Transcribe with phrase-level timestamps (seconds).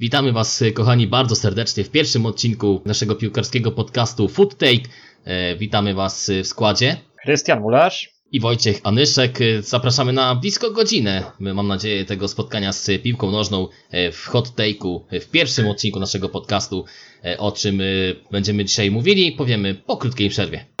[0.00, 4.88] Witamy Was, kochani, bardzo serdecznie w pierwszym odcinku naszego piłkarskiego podcastu Food Take.
[5.24, 6.96] E, witamy Was w składzie.
[7.24, 8.10] Krystian Mularz.
[8.32, 9.40] I Wojciech Anyszek.
[9.40, 14.48] E, zapraszamy na blisko godzinę, mam nadzieję, tego spotkania z piłką nożną e, w Hot
[14.48, 16.84] Take'u, w pierwszym odcinku naszego podcastu,
[17.24, 17.84] e, o czym e,
[18.30, 20.79] będziemy dzisiaj mówili, powiemy po krótkiej przerwie.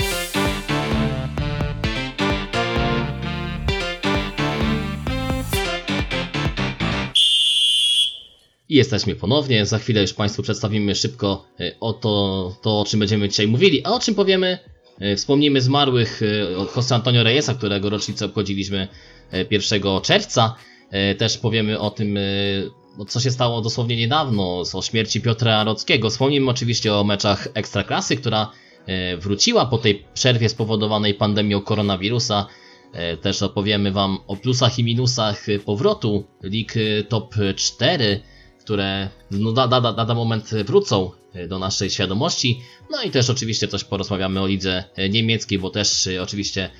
[8.70, 9.66] I jesteśmy ponownie.
[9.66, 13.84] Za chwilę już Państwu przedstawimy szybko e, o to, to, o czym będziemy dzisiaj mówili,
[13.84, 14.58] a o czym powiemy.
[15.00, 16.26] e, Wspomnimy zmarłych e,
[16.76, 18.88] Jose Antonio Reyesa, którego rocznicę obchodziliśmy
[19.32, 20.54] e, 1 czerwca.
[21.18, 22.18] Też powiemy o tym,
[23.08, 26.10] co się stało dosłownie niedawno, o śmierci Piotra Rockiego.
[26.10, 28.50] Wspomnimy oczywiście o meczach Ekstraklasy, która
[29.18, 32.46] wróciła po tej przerwie spowodowanej pandemią koronawirusa.
[33.22, 36.74] Też opowiemy Wam o plusach i minusach powrotu lig
[37.08, 38.20] top 4
[38.70, 42.62] które no, da, da, da, lada moment wrócą e, do naszej świadomości.
[42.90, 46.70] No i też oczywiście coś porozmawiamy o lidze e, niemieckiej, bo też e, oczywiście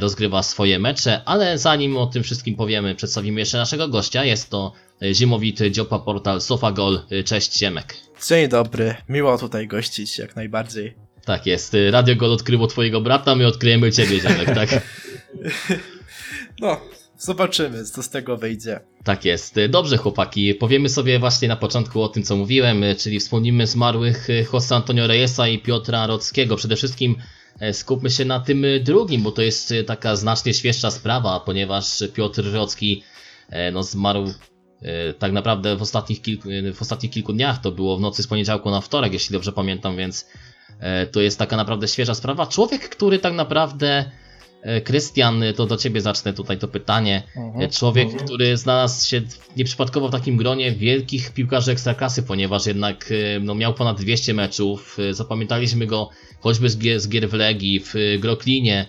[0.00, 4.24] rozgrywa swoje mecze, ale zanim o tym wszystkim powiemy, przedstawimy jeszcze naszego gościa.
[4.24, 4.72] Jest to
[5.12, 7.00] zimowity dziopa portal Sofagol.
[7.24, 7.96] Cześć Ziemek.
[8.28, 10.94] Dzień dobry, miło tutaj gościć jak najbardziej.
[11.24, 14.68] Tak jest, Radio Gol odkryło twojego brata, my odkryjemy ciebie Ziemek, tak?
[16.60, 16.80] No,
[17.18, 18.80] zobaczymy, co z tego wyjdzie.
[19.04, 19.56] Tak jest.
[19.68, 20.54] Dobrze, chłopaki.
[20.54, 25.48] Powiemy sobie właśnie na początku o tym, co mówiłem, czyli wspomnimy zmarłych Jose Antonio Reyesa
[25.48, 26.56] i Piotra Rockiego.
[26.56, 27.16] Przede wszystkim
[27.60, 32.04] e, skupmy się na tym drugim, bo to jest e, taka znacznie świeższa sprawa, ponieważ
[32.14, 33.02] Piotr Rocki
[33.50, 34.32] e, no, zmarł
[34.82, 37.60] e, tak naprawdę w ostatnich, kilku, w ostatnich kilku dniach.
[37.60, 40.26] To było w nocy z poniedziałku na wtorek, jeśli dobrze pamiętam, więc
[40.80, 42.46] e, to jest taka naprawdę świeża sprawa.
[42.46, 44.10] Człowiek, który tak naprawdę.
[44.62, 47.22] E, Krystian, to do ciebie zacznę tutaj to pytanie.
[47.36, 47.70] Mhm.
[47.70, 49.22] Człowiek, który znalazł się
[49.56, 54.96] nieprzypadkowo w takim gronie wielkich piłkarzy ekstraklasy, ponieważ jednak e, no, miał ponad 200 meczów.
[55.10, 58.86] E, Zapamiętaliśmy go choćby z gier, z gier w Legii, w e, Groklinie,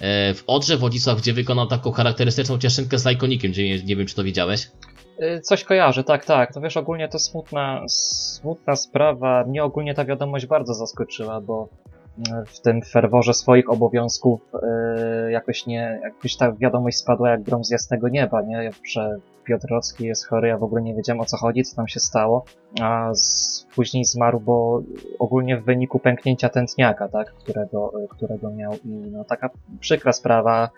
[0.00, 4.14] e, w Odrze Wodzisław, gdzie wykonał taką charakterystyczną cieszynkę z Lajkonikiem, gdzie nie, wiem, czy
[4.14, 4.70] to widziałeś.
[5.42, 6.54] Coś kojarzę, tak, tak.
[6.54, 9.44] To wiesz, ogólnie to smutna, smutna sprawa.
[9.44, 11.68] Mnie ogólnie ta wiadomość bardzo zaskoczyła, bo
[12.46, 14.40] w tym ferworze swoich obowiązków
[15.28, 18.70] y, jakoś nie, jakoś ta wiadomość spadła jak grom z jasnego nieba, nie?
[18.92, 21.88] Że Piotr Rocki jest chory, ja w ogóle nie wiedziałem o co chodzi, co tam
[21.88, 22.44] się stało,
[22.80, 24.82] a z, później zmarł, bo
[25.18, 30.70] ogólnie w wyniku pęknięcia tętniaka, tak, którego, którego miał i no taka przykra sprawa,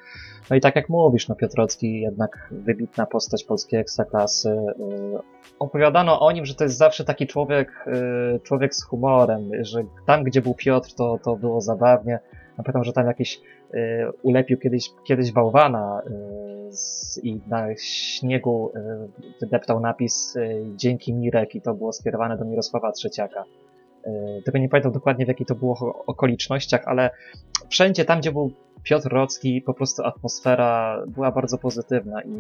[0.51, 4.49] no i tak jak mówisz, no Piotrowski jednak wybitna postać polskiej ekstraklasy.
[4.79, 5.19] Yy,
[5.59, 10.25] opowiadano o nim, że to jest zawsze taki człowiek, yy, człowiek z humorem, że tam
[10.25, 12.19] gdzie był Piotr to, to było zabawnie.
[12.57, 13.41] Pamiętam, że tam jakiś
[13.73, 13.81] yy,
[14.23, 16.03] ulepił kiedyś, kiedyś bałwana
[17.23, 18.73] i na śniegu
[19.41, 20.35] wydeptał napis
[20.77, 23.45] Dzięki Mirek i to było skierowane do Mirosława Trzeciaka.
[24.45, 27.11] Tego nie pamiętam dokładnie w jakich to było okolicznościach, ale
[27.69, 28.53] wszędzie tam, gdzie był
[28.87, 32.31] Piotr Rocki, po prostu atmosfera była bardzo pozytywna i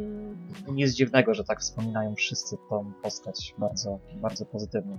[0.72, 4.98] nic dziwnego, że tak wspominają wszyscy tą postać bardzo, bardzo pozytywnie.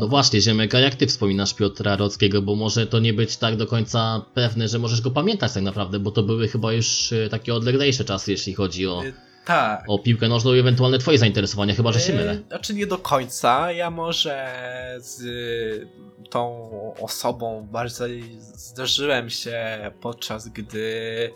[0.00, 3.56] No właśnie, Ziemek, a jak ty wspominasz Piotra Rockiego, bo może to nie być tak
[3.56, 7.28] do końca pewne, że możesz go pamiętać tak naprawdę, bo to były chyba już e,
[7.28, 9.84] takie odleglejsze czasy, jeśli chodzi o, Y, Tak.
[9.88, 12.32] o piłkę nożną i ewentualne twoje zainteresowania, chyba że się mylę.
[12.32, 13.72] Y, Znaczy nie do końca.
[13.72, 14.52] Ja może
[14.98, 15.88] z y,
[16.30, 16.70] tą
[17.00, 21.30] osobą bardziej zderzyłem się podczas gdy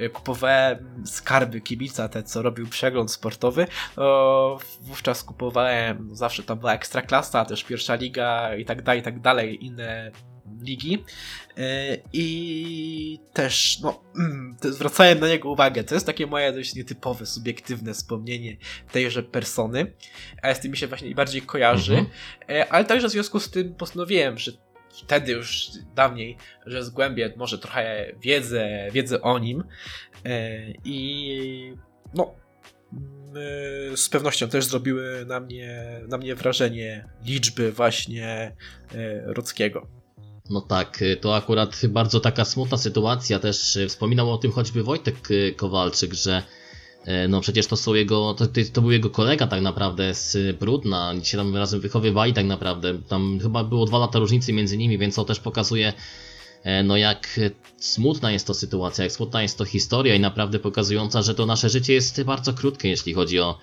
[0.00, 3.66] y, kupowałem skarby kibica, te co robił przegląd sportowy.
[3.94, 9.20] To wówczas kupowałem, zawsze tam była ekstraklasa, też pierwsza liga i tak dalej, i tak
[9.20, 10.12] dalej, inne
[10.62, 11.04] ligi.
[11.58, 11.62] Y,
[12.12, 15.84] I też, no, mm, zwracałem na niego uwagę.
[15.84, 18.56] To jest takie moje dość nietypowe, subiektywne wspomnienie
[18.92, 19.92] tejże persony,
[20.54, 21.96] z tym mi się właśnie najbardziej kojarzy.
[21.96, 22.10] Mhm.
[22.50, 24.52] E, Ale także w związku z tym postanowiłem, że
[25.04, 26.36] wtedy już dawniej,
[26.66, 29.64] że zgłębię może trochę wiedzę, wiedzę o nim.
[30.24, 31.74] E, I
[32.14, 32.34] no.
[32.92, 33.34] mm,
[33.92, 38.26] e, Z pewnością też zrobiły na mnie, na mnie wrażenie liczby właśnie
[38.94, 39.86] e, Rockiego.
[40.50, 43.38] No tak, y, to akurat bardzo taka smutna sytuacja.
[43.38, 46.42] Też y, wspominał o tym choćby Wojtek y, Kowalczyk, że
[47.28, 51.24] no przecież to są jego, to, to- był jego kolega tak naprawdę z Brudna, oni
[51.24, 52.98] się tam razem wychowywali tak naprawdę.
[53.08, 55.92] Tam chyba było dwa lata różnicy między nimi, więc to też pokazuje
[56.62, 57.40] e, no jak
[57.78, 61.68] smutna jest to sytuacja, jak smutna jest to historia i naprawdę pokazująca, że to nasze
[61.70, 63.58] życie jest bardzo krótkie, jeśli chodzi o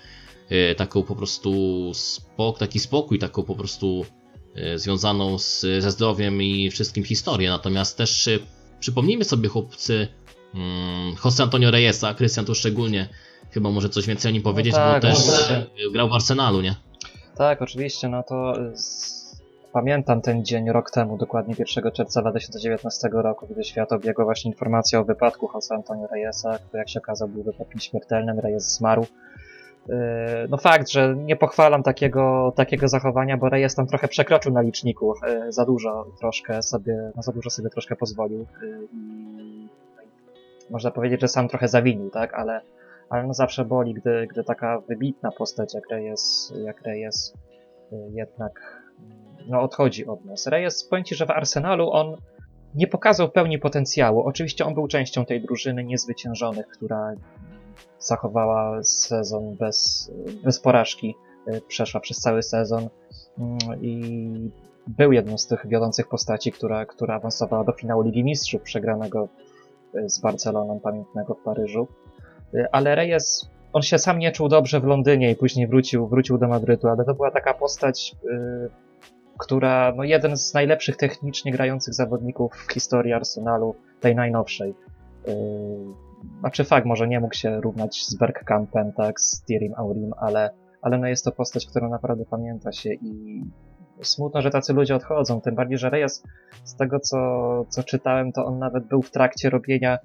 [0.52, 1.52] y, taką po prostu
[1.94, 4.23] spok, taki spokój, taką po prostu e,
[4.76, 7.50] związaną z, ze zdrowiem i wszystkim historię.
[7.50, 8.38] Natomiast też e,
[8.80, 10.08] przypomnijmy sobie chłopcy
[10.54, 13.08] mm, Jose Antonio Reyesa, Krystian tu szczególnie
[13.50, 15.56] chyba może coś więcej o nim powiedzieć, tak, bo też oczywiście.
[15.56, 16.74] e, grał w Arsenalu, nie?
[17.36, 18.54] Tak, oczywiście, no to
[19.72, 25.00] pamiętam ten dzień rok temu, dokładnie 1 czerwca 2019 roku, gdy świat obiegła właśnie informacja
[25.00, 29.06] o wypadku Jose Antonio Reyesa, który jak się okazało był wypadkiem śmiertelnym, Reyes zmarł.
[29.88, 29.94] Yy,
[30.48, 35.14] No fakt, że nie pochwalam takiego, takiego zachowania, bo Reyes tam trochę przekroczył na liczniku,
[35.26, 38.46] yy, za dużo troszkę sobie, no za dużo sobie troszkę pozwolił
[38.92, 39.68] i
[40.70, 42.60] można powiedzieć, że sam trochę zawinił, tak, ale,
[43.08, 47.34] ale no zawsze boli, gdy, gdy taka wybitna postać jak Reyes, jak Reyes
[48.10, 48.82] jednak
[49.48, 50.46] no, odchodzi od nas.
[50.46, 52.16] Reyes, powiem Ci, że w Arsenalu on
[52.74, 54.20] nie pokazał pełni potencjału.
[54.20, 57.12] Oczywiście on był częścią tej drużyny niezwyciężonych, która
[57.98, 60.10] zachowała sezon bez,
[60.44, 61.14] bez porażki,
[61.48, 62.88] y, przeszła przez cały sezon
[63.38, 64.50] mm, i
[64.86, 69.28] był jedną z tych wiodących postaci, która, która awansowała do finału Ligi Mistrzów, przegranego
[69.94, 71.88] y, z Barceloną pamiętnego w Paryżu.
[72.54, 76.38] Y, Ale Reyes, on się sam nie czuł dobrze w Londynie i później wrócił, wrócił
[76.38, 78.70] do Madrytu, ale to była taka postać, y,
[79.38, 84.74] która, no jeden z najlepszych technicznie grających zawodników w historii Arsenalu, tej najnowszej.
[85.28, 85.34] Y,
[86.40, 90.50] Znaczy fakt, może nie mógł się równać z Bergkampem, tak, z Thierrym Aurim, ale,
[90.82, 93.42] ale no jest to postać, którą naprawdę pamięta się i
[94.02, 96.22] smutno, że tacy ludzie odchodzą, tym bardziej, że Reyes,
[96.64, 97.18] z tego co,
[97.68, 99.98] co czytałem, to on nawet był w trakcie robienia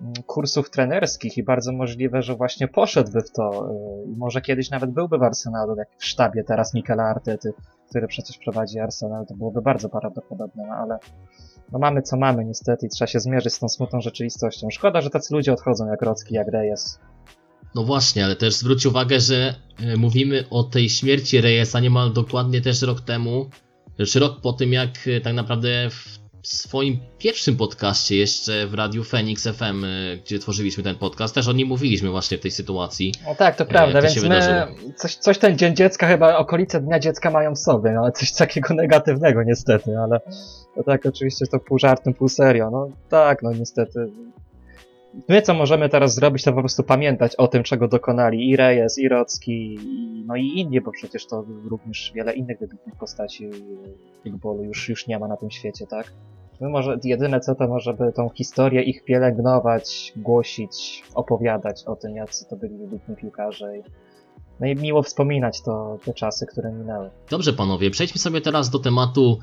[0.00, 4.70] mm, kursów trenerskich i bardzo możliwe, że właśnie poszedłby w to y, i może kiedyś
[4.70, 7.52] nawet byłby w Arsenalu, jak w sztabie teraz Mikela Artety,
[7.94, 10.98] który przecież prowadzi Arsenal, to byłoby bardzo prawdopodobne, no ale
[11.72, 14.70] no mamy co mamy niestety i trzeba się zmierzyć z tą smutną rzeczywistością.
[14.70, 16.98] Szkoda, że tacy ludzie odchodzą jak Rocki, jak Reyes.
[17.74, 22.60] No właśnie, ale też zwróć uwagę, że e, mówimy o tej śmierci Reyesa niemal dokładnie
[22.60, 23.50] też rok temu,
[23.96, 29.04] też rok po tym jak e, tak naprawdę w swoim pierwszym podcaście jeszcze w Radiu
[29.04, 33.12] Phoenix FM, e, gdzie tworzyliśmy ten podcast, też o nim mówiliśmy właśnie w tej sytuacji.
[33.26, 36.98] No tak, to E, prawda, więc my coś, coś ten Dzień Dziecka chyba okolice Dnia
[36.98, 40.20] Dziecka mają w sobie, no ale coś takiego negatywnego niestety, ale
[40.74, 44.10] to tak oczywiście to pół żartem, pół serio, no tak, no niestety.
[45.28, 48.98] My co możemy teraz zrobić, to po prostu pamiętać o tym, czego dokonali i Reyes,
[48.98, 53.50] i Rocki, i, no i inni, bo przecież to również wiele innych wybitnych postaci
[54.22, 56.12] Footballu już, już nie ma na tym świecie, tak?
[56.60, 62.16] My może jedyne co to może by tą historię ich pielęgnować, głosić, opowiadać o tym,
[62.16, 63.78] jacy to byli wybitni piłkarze.
[63.78, 63.82] I,
[64.60, 67.10] no i miło wspominać to, te czasy, które minęły.
[67.30, 69.38] Dobrze panowie, przejdźmy sobie teraz do tematu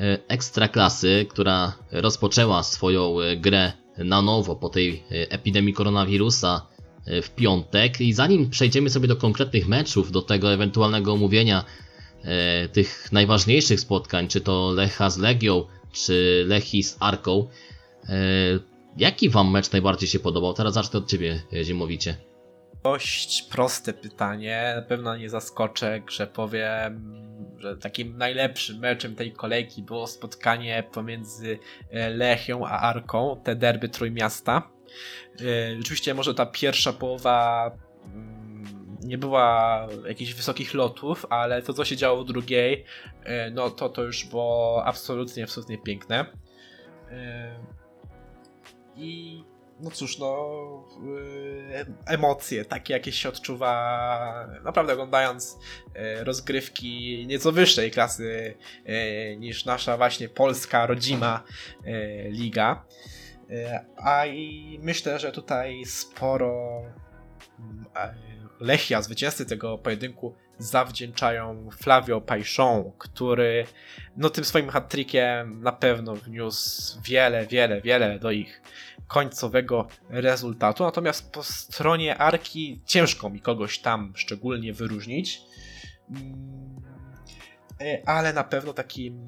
[0.00, 6.66] e, Ekstraklasy, która rozpoczęła swoją e, grę na nowo po tej e, epidemii koronawirusa
[7.06, 11.64] e, w piątek i zanim przejdziemy sobie do konkretnych meczów, do tego ewentualnego omówienia
[12.22, 17.48] e, tych najważniejszych spotkań, czy to Lecha z Legią, czy Lechi z Arką,
[18.96, 20.54] jaki wam mecz najbardziej się podobał?
[20.54, 22.16] Teraz zacznę od ciebie, Ziemowicie.
[22.86, 24.72] Dość proste pytanie.
[24.76, 27.14] Na pewno nie zaskoczę, że powiem,
[27.58, 31.58] że takim najlepszym meczem tej kolejki było spotkanie pomiędzy
[31.90, 34.62] e, Lechią a Arką, te derby Trójmiasta.
[35.40, 37.70] E, Rzeczywiście może ta pierwsza połowa
[38.04, 42.84] mm, nie była jakichś wysokich lotów, ale to co się działo w drugiej,
[43.24, 46.26] e, no to to już było absolutnie, absolutnie piękne.
[47.10, 47.56] E,
[48.96, 49.44] I
[49.80, 50.84] no cóż, no
[51.70, 55.58] yy, emocje takie jakieś się odczuwa naprawdę oglądając
[55.94, 61.42] yy, rozgrywki nieco wyższej klasy yy, niż nasza właśnie polska rodzima
[62.30, 62.84] liga.
[63.96, 66.82] A i myślę, że tutaj sporo
[68.60, 73.66] Lechia, zwycięzcy tego pojedynku, zawdzięczają Flavio Pajszą, który
[74.16, 78.62] no tym swoim hat-trickiem na pewno wniósł wiele, wiele, wiele do ich
[79.06, 80.84] końcowego rezultatu.
[80.84, 85.40] Natomiast po stronie Arki ciężko mi kogoś tam szczególnie wyróżnić.
[86.10, 86.76] Mm,
[87.80, 89.26] e, Ale na pewno takim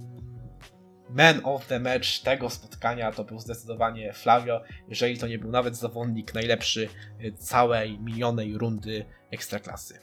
[1.11, 5.77] man of the match tego spotkania to był zdecydowanie Flavio, jeżeli to nie był nawet
[5.77, 6.89] zawodnik najlepszy
[7.21, 9.99] e, całej minionej rundy ekstraklasy.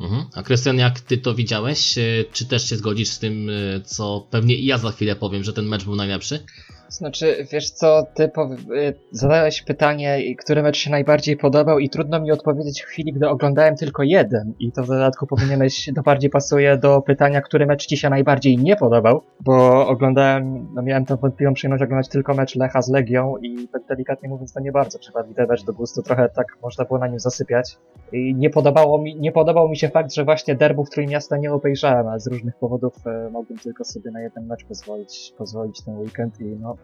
[0.00, 0.24] Mhm.
[0.34, 1.98] A Krystian, jak ty to widziałeś?
[1.98, 2.02] E,
[2.32, 3.50] Czy też się zgodzisz z tym,
[3.84, 6.44] co pewnie i ja za chwilę powiem, że ten mecz był najlepszy?
[6.88, 12.32] Znaczy, wiesz co, ty y, zadałeś pytanie, który mecz się najbardziej podobał i trudno mi
[12.32, 14.54] odpowiedzieć w chwili, gdy oglądałem tylko jeden.
[14.58, 18.58] I to w dodatku powinieneś, to bardziej pasuje do pytania, który mecz ci się najbardziej
[18.58, 23.36] nie podobał, bo oglądałem, no miałem tą wątpliwą przyjemność oglądać tylko mecz Lecha z Legią
[23.42, 26.84] i tak delikatnie mówiąc to nie bardzo przypadł ten mecz do gustu, trochę tak można
[26.84, 27.76] było na nim zasypiać.
[28.12, 32.08] I nie podobało mi, nie podobał mi się fakt, że właśnie derbów Trójmiasta nie obejrzałem,
[32.08, 36.40] ale z różnych powodów e, mogłem tylko sobie na jeden mecz pozwolić, pozwolić ten weekend
[36.40, 36.77] i no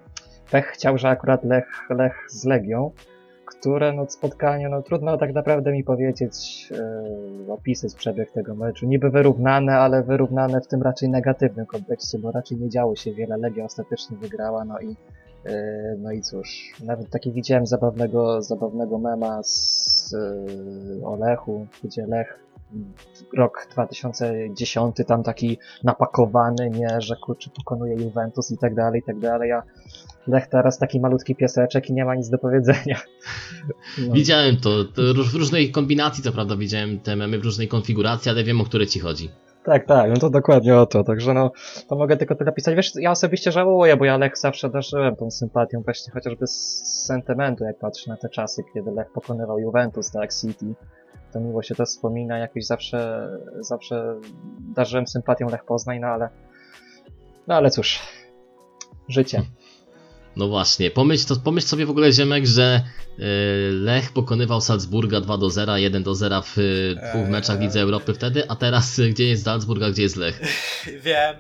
[0.50, 2.90] pech chciał, że akurat Lech, Lech z Legią.
[3.46, 6.68] które no, spotkanie, no trudno tak naprawdę mi powiedzieć,
[7.48, 8.86] e, opisać przebieg tego meczu.
[8.86, 13.36] Niby wyrównane, ale wyrównane w tym raczej negatywnym kontekście, bo raczej nie działo się wiele.
[13.36, 14.96] Legia ostatecznie wygrała, no i
[15.46, 22.38] e, no i cóż, nawet taki widziałem zabawnego, zabawnego mema z e, Olechu, gdzie Lech
[23.36, 29.18] rok 2010 tam taki napakowany, nie, że kurczę pokonuje Juventus i tak dalej, i tak
[29.18, 29.62] dalej, a
[30.26, 33.00] Lech teraz taki malutki pieseczek i nie ma nic do powiedzenia.
[34.08, 34.14] No.
[34.14, 35.02] Widziałem to, to
[35.32, 38.86] w różnej kombinacji, co prawda widziałem te memy w różnej konfiguracji, ale wiem o które
[38.86, 39.30] ci chodzi.
[39.64, 41.50] Tak, tak, no to dokładnie o to, także no,
[41.88, 42.76] to mogę tylko tyle pisać.
[42.76, 47.64] Wiesz, ja osobiście żałuję, bo ja Lech zawsze darzyłem tą sympatią, właśnie chociażby z sentymentu,
[47.64, 50.74] jak patrzę na te czasy, kiedy Lech pokonywał Juventus, tak, City,
[51.34, 53.28] to miło się to wspomina, jakoś zawsze,
[53.60, 54.20] zawsze
[54.74, 56.28] darzyłem sympatią Lech Poznań, no ale,
[57.46, 58.00] no ale cóż,
[59.08, 59.42] życie.
[60.36, 62.82] No właśnie, pomyśl, to, pomyśl sobie w ogóle Ziemek, że
[63.18, 63.22] y,
[63.72, 66.56] Lech pokonywał Salzburga 2 do 0, 1 do 0 w
[67.10, 67.30] dwóch Eee.
[67.30, 70.40] meczach Lidze Europy wtedy, a teraz y, gdzie jest Salzburg, a gdzie jest Lech?
[71.06, 71.36] Wiem,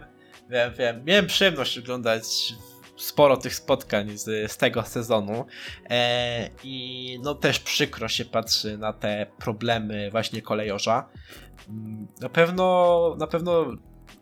[0.50, 1.04] wiem, wiem.
[1.04, 2.54] Miałem przyjemność oglądać
[2.96, 5.46] sporo tych spotkań z, z tego sezonu
[5.90, 11.08] e, i no też przykro się patrzy na te problemy właśnie kolejorza.
[11.68, 13.66] Mm, Na pewno, na pewno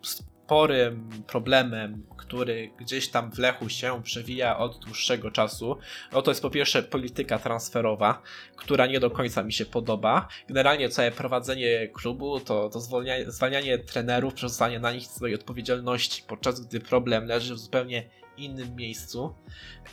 [0.03, 5.79] sporym problemem, który gdzieś tam w Lechu się przewija od dłuższego czasu,
[6.13, 8.23] no to jest po pierwsze polityka transferowa,
[8.57, 10.29] która nie do końca mi się podoba.
[10.49, 16.61] Generalnie całe prowadzenie klubu to, to zwolnia, zwalnianie trenerów, przerzucanie na nich swojej odpowiedzialności, podczas
[16.61, 19.35] gdy problem leży w zupełnie innym miejscu.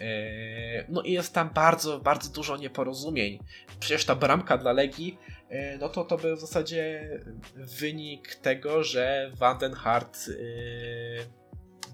[0.01, 3.39] Eee, No i jest tam bardzo, bardzo dużo nieporozumień.
[3.79, 5.17] Przecież ta bramka dla Legii,
[5.49, 7.09] e, no to to był w zasadzie
[7.55, 10.33] wynik tego, że Van den Hart e,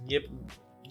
[0.05, 0.21] nie,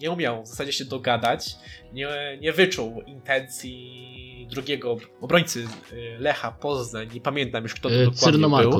[0.01, 1.55] nie umiał w zasadzie się dogadać,
[1.93, 8.31] nie, nie wyczuł intencji drugiego obrońcy e, Lecha Poznań, nie pamiętam już kto to dokładnie
[8.63, 8.71] był.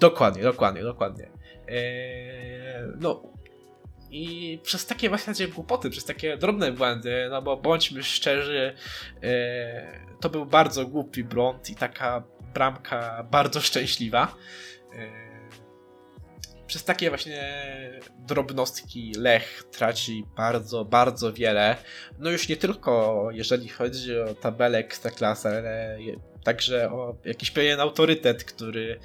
[0.00, 1.30] Dokładnie, dokładnie, dokładnie.
[3.00, 3.22] No
[4.12, 8.74] i przez takie właśnie głupoty, przez takie drobne błędy, no bo bądźmy szczerzy,
[9.22, 9.30] eee,
[10.20, 12.22] to był bardzo głupi błąd i taka
[12.54, 14.34] bramka bardzo szczęśliwa.
[14.94, 15.32] Eee,
[16.66, 17.42] przez takie właśnie
[18.18, 21.76] drobnostki Lech traci bardzo, bardzo wiele.
[22.18, 25.98] No już nie tylko jeżeli chodzi o tabelę Ekstraklasy, ale
[26.44, 28.98] także o jakiś pewien autorytet, który,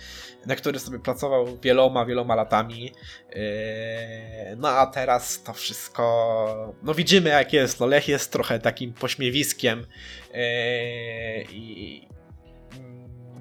[0.45, 2.91] na który sobie pracował wieloma, wieloma latami.
[3.31, 8.93] Eee, No a teraz to wszystko, no widzimy jak jest, no Lech jest trochę takim
[8.93, 9.85] pośmiewiskiem
[10.33, 12.07] Eee, i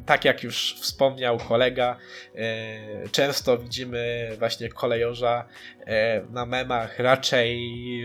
[0.06, 1.96] tak jak już wspomniał kolega,
[2.34, 5.44] e, często widzimy właśnie kolejorza
[5.86, 7.56] e, na memach raczej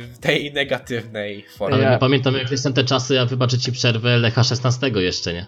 [0.01, 1.75] w tej negatywnej formie.
[1.75, 5.46] Ale Ja- pamiętam jak jestem te czasy, ja wybaczę ci przerwę Lecha 16 jeszcze, nie?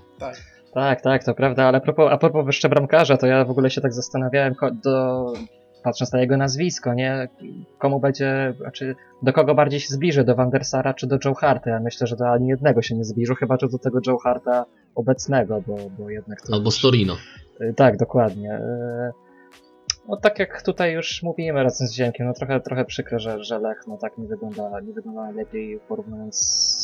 [0.74, 3.70] Tak, tak, to prawda, ale a propos, a propos jeszcze bramkarza, to ja w ogóle
[3.70, 5.26] się tak zastanawiałem, do,
[5.84, 7.28] patrząc na jego nazwisko, nie?
[7.78, 11.34] Komu będzie, znaczy, do kogo bardziej się zbliży, do Van der Sara czy do Joe
[11.34, 11.70] Harta?
[11.70, 14.66] Ja myślę, że do ani jednego się nie zbliżył, chyba że do tego Joe Harta
[14.96, 16.54] obecnego, bo, bo jednak to...
[16.54, 17.18] Albo Storino.
[17.62, 18.56] Y, Tak, dokładnie.
[18.56, 19.24] Y,
[20.08, 23.60] No tak jak tutaj już mówimy razem z Ziemkiem, no trochę, trochę przykro, że, że
[23.60, 26.36] Lech no tak nie wygląda, nie wygląda lepiej porównując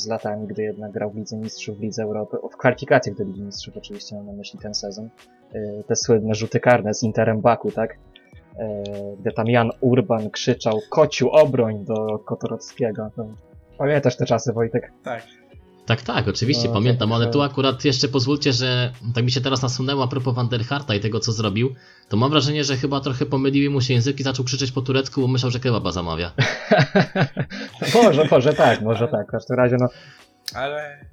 [0.04, 3.24] z latami, gdy jednak grał w Lidze Mistrzów, w Lidze Europy, o, w kwalifikacjach do
[3.24, 5.10] Ligi Mistrzów oczywiście mam na myśli ten sezon.
[5.56, 7.98] Y, Te słynne rzuty karne z Interem Baku, tak?
[9.20, 13.12] Gdy tam Jan Urban krzyczał kociu obroń do Kotorowskiego.
[13.16, 13.28] To
[13.78, 14.92] pamiętasz te czasy, Wojtek?
[15.04, 15.24] Tak.
[15.90, 17.34] Tak, tak, oczywiście No, pamiętam, tak, ale tak.
[17.34, 20.96] tu akurat jeszcze pozwólcie, że tak mi się teraz nasunęło a propos Van der Harta
[20.96, 21.76] i tego co zrobił,
[22.10, 25.28] to mam wrażenie, że chyba trochę pomyliły mu się języki, zaczął krzyczeć po turecku, bo
[25.28, 26.32] myślał, że kebaba zamawia.
[28.04, 29.28] może, może tak, może tak.
[29.28, 29.88] W każdym razie, no,
[30.54, 31.06] Ale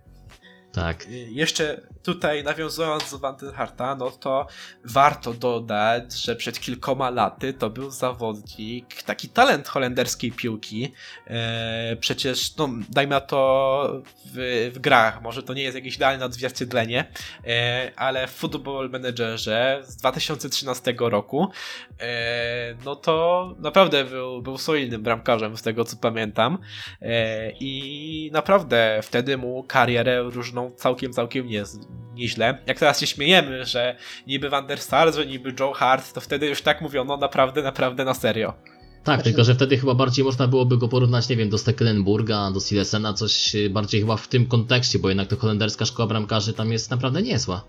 [0.76, 1.06] Tak.
[1.11, 4.47] jeszcze tutaj nawiązując do Van den Harta, no to
[4.85, 10.92] warto dodać, że przed kilkoma laty to był zawodnik, taki talent holenderskiej piłki.
[11.26, 16.25] E, przecież, no, dajmy na to w, w grach, może to nie jest jakieś idealne
[16.25, 17.04] odzwierciedlenie,
[17.47, 21.50] e, ale w Football Managerze z 2013 roku,
[22.00, 26.59] e, no to naprawdę był, był solidnym bramkarzem z tego co pamiętam.
[27.61, 31.64] I naprawdę wtedy mu karierę różną całkiem, całkiem nie,
[32.14, 32.58] nieźle.
[32.66, 33.96] Jak teraz się śmiejemy, że
[34.26, 38.04] niby Van der Sar, że niby Joe Hart, to wtedy już tak mówiono naprawdę, naprawdę
[38.04, 38.54] na serio.
[39.04, 42.61] Tak, tylko że wtedy chyba bardziej można byłoby go porównać, nie wiem, do Stekelenburga, do
[42.61, 46.73] Silesena, coś y, bardziej chyba w tym kontekście, bo jednak to holenderska szkoła bramkarzy tam
[46.73, 47.64] jest naprawdę niezła.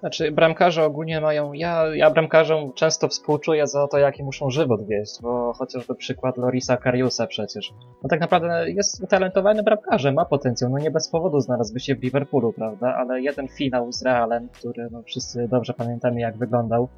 [0.00, 1.52] Znaczy, bramkarze ogólnie mają.
[1.52, 6.76] Ja, ja bramkarzom często współczuję za to, jaki muszą żywot wieść, bo chociażby przykład Lorisa
[6.76, 7.72] Kariusa przecież.
[8.02, 10.70] No tak naprawdę jest utalentowany bramkarzem, ma potencjał.
[10.70, 12.94] No nie bez powodu znalazłby się w Liverpoolu, prawda?
[12.94, 16.88] Ale jeden finał z Realem, który no, wszyscy dobrze pamiętamy, jak wyglądał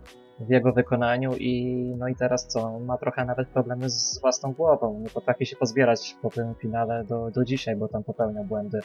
[0.40, 2.78] w jego wykonaniu i no i teraz co?
[2.78, 5.00] Ma trochę nawet problemy z własną głową.
[5.00, 8.80] Nie potrafi się pozbierać po tym finale do, do dzisiaj, bo tam popełnia błędy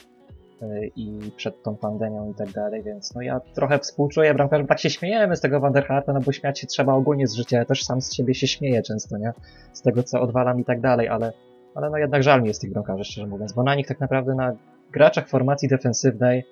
[0.96, 4.90] i przed tą pandemią i tak dalej, więc no ja trochę współczuję bramkarzom, tak się
[4.90, 8.02] śmiejemy z tego Vanderharta, no bo śmiać się trzeba ogólnie z życia, ja też sam
[8.02, 9.34] z siebie się śmieję często, nie?
[9.74, 11.34] Z tego, co odwalam i tak dalej, ale,
[11.76, 14.36] ale no jednak żal mi jest tych bramkarzy, szczerze mówiąc, bo na nich tak naprawdę
[14.36, 14.54] na
[14.92, 16.44] graczach formacji defensywnej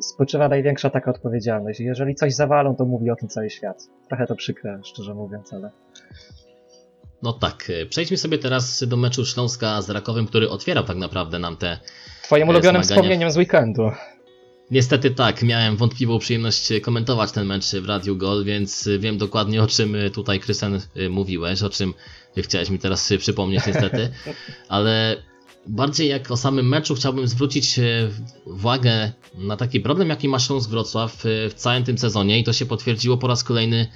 [0.00, 1.80] spoczywa największa taka odpowiedzialność.
[1.80, 3.88] Jeżeli coś zawalą, to mówi o tym cały świat.
[4.08, 5.70] Trochę to przykre, szczerze mówiąc, ale...
[7.22, 11.38] No tak, e, przejdźmy sobie teraz do meczu Śląska z Rakowem, który otwierał tak naprawdę
[11.38, 11.78] nam te
[12.28, 13.02] Twoim ulubionym zmagania.
[13.02, 13.90] wspomnieniem z weekendu.
[14.70, 19.66] Niestety tak, miałem wątpliwą przyjemność komentować ten mecz w Radiu Gol, więc wiem dokładnie o
[19.66, 21.94] czym tutaj Krystian y, mówiłeś, o czym
[22.36, 24.10] chciałeś mi teraz przypomnieć niestety,
[24.68, 25.16] ale
[25.66, 28.10] bardziej jak o samym meczu chciałbym zwrócić y,
[28.44, 32.52] uwagę na taki problem jaki ma Śląsk Wrocław y, w całym tym sezonie i to
[32.52, 33.86] się potwierdziło po raz kolejny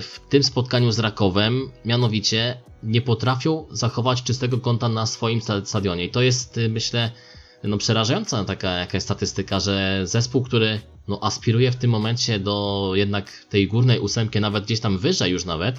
[0.00, 6.04] w tym spotkaniu z Rakowem, mianowicie nie potrafią zachować czystego konta na swoim sta- stadionie
[6.04, 7.10] i to jest myślę
[7.66, 13.32] no przerażająca taka jakaś statystyka, że zespół, który no, aspiruje w tym momencie do jednak
[13.50, 15.76] tej górnej ósemki, nawet gdzieś tam wyżej już nawet,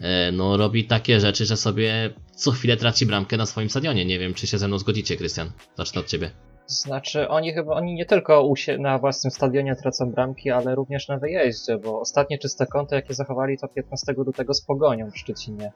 [0.00, 4.04] e, no robi takie rzeczy, że sobie co chwilę traci bramkę na swoim stadionie.
[4.04, 5.50] Nie wiem, czy się ze mną zgodzicie, Krystian.
[5.76, 6.30] Zacznę od ciebie.
[6.66, 11.78] Znaczy, oni chyba, oni nie tylko na własnym stadionie tracą bramki, ale również na wyjeździe,
[11.78, 15.72] bo ostatnie czyste konto, jakie zachowali, to 15 lutego z Pogonią w Szczecinie.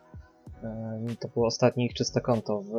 [0.65, 2.73] Ym, To było ostatnie ich czyste konto w,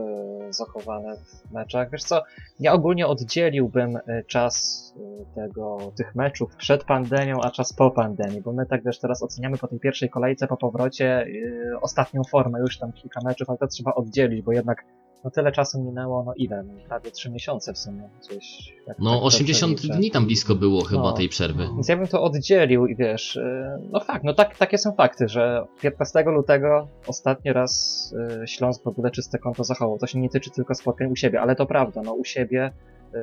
[0.53, 1.91] zachowane w meczach.
[1.91, 2.23] Wiesz co,
[2.59, 8.41] ja ogólnie oddzieliłbym y, czas y, tego, tych meczów przed pandemią, a czas po pandemii,
[8.41, 12.59] bo my tak wiesz, teraz oceniamy po tej pierwszej kolejce, po powrocie y, ostatnią formę,
[12.59, 14.85] już tam kilka meczów, ale to trzeba oddzielić, bo jednak
[15.23, 16.63] no tyle czasu minęło, no ile?
[16.63, 18.73] No, prawie 3 miesiące w sumie gdzieś.
[18.85, 19.97] tak No to 80 przeliczę.
[19.97, 21.11] dni tam blisko było chyba No.
[21.13, 21.63] tej przerwy.
[21.63, 25.27] Więc ja bym to oddzielił i wiesz, y, no fakt, no tak, takie są fakty,
[25.27, 29.97] że 15 lutego ostatni raz y, Śląsk w ogóle czyste konto zachował.
[29.97, 32.71] To się nie tyczy tylko spotkań u siebie, ale to prawda, no u siebie
[33.15, 33.17] y,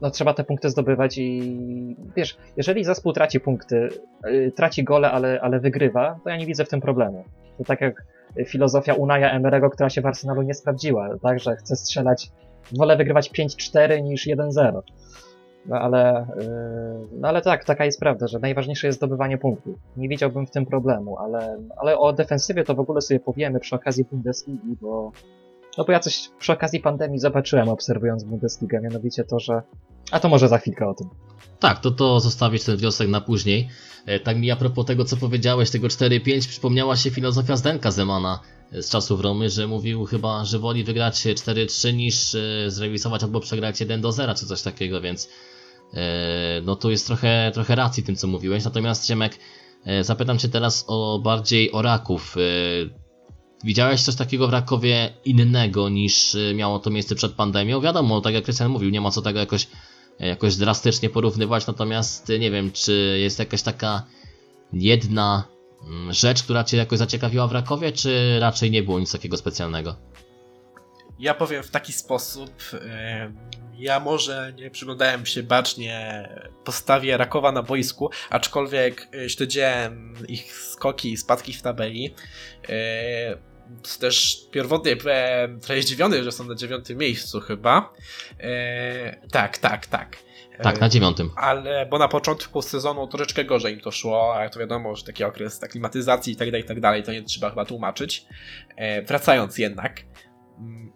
[0.00, 3.88] no trzeba te punkty zdobywać i wiesz, jeżeli zespół traci punkty,
[4.56, 7.24] traci gole, ale, ale wygrywa, to ja nie widzę w tym problemu.
[7.58, 8.04] To tak jak
[8.46, 12.30] filozofia Unaja Emerego, która się w Arsenalu nie sprawdziła, tak, że chce strzelać,
[12.78, 14.80] wolę wygrywać 5-4 niż 1-0.
[15.66, 19.78] No ale, yy, no ale tak, taka jest prawda, że najważniejsze jest zdobywanie punktów.
[19.96, 23.74] Nie widziałbym w tym problemu, ale, ale o defensywie to w ogóle sobie powiemy przy
[23.74, 25.12] okazji Bundesligi, bo
[25.78, 29.62] no bo ja coś przy okazji pandemii zobaczyłem obserwując Bundesligę, mianowicie to, że
[30.10, 31.08] a to może za chwilkę o tym.
[31.58, 33.68] Tak, to to zostawić ten wniosek na później.
[34.06, 38.40] E, Tak mi a propos tego, co powiedziałeś, tego 4-5, przypomniała się filozofia Zdenka Zemana
[38.72, 43.40] e, z czasów Romy, że mówił chyba, że woli wygrać 4-3 niż e, zremisować albo
[43.40, 45.28] przegrać 1-0 czy coś takiego, więc
[46.62, 48.64] no tu jest trochę, trochę racji tym, co mówiłeś.
[48.64, 49.38] Natomiast Ciemek,
[50.00, 52.36] zapytam Cię teraz o bardziej o Raków.
[52.36, 52.40] E,
[53.64, 57.80] Widziałeś coś takiego w Rakowie innego niż e, miało to miejsce przed pandemią?
[57.80, 59.66] Wiadomo, tak jak Krystian mówił, nie ma co tego jakoś
[60.20, 64.06] jakoś drastycznie porównywać, natomiast y, nie wiem, czy jest jakaś taka
[64.72, 65.44] jedna
[65.86, 69.96] mm, rzecz, która Cię jakoś zaciekawiła w Rakowie, czy raczej nie było nic takiego specjalnego?
[71.18, 72.50] Ja powiem w taki sposób.
[72.72, 73.36] em,
[73.78, 76.28] Ja może nie przyglądałem się bacznie
[76.64, 82.14] postawie Rakowa na boisku, aczkolwiek e, śledziłem ich skoki i spadki w tabeli.
[83.96, 84.96] E, Też pierwotnie
[85.60, 87.92] trochę zdziwiony, że są na dziewiątym miejscu chyba.
[88.40, 90.16] E, Tak, tak, tak.
[90.58, 91.30] E, Tak, na dziewiątym.
[91.36, 95.04] ale bo na początku sezonu troszeczkę gorzej im to szło, a jak to wiadomo, że
[95.04, 98.24] taki okres aklimatyzacji i tak dalej, i tak dalej, to nie trzeba chyba tłumaczyć.
[98.76, 100.00] E, wracając jednak,
[100.58, 100.92] mm,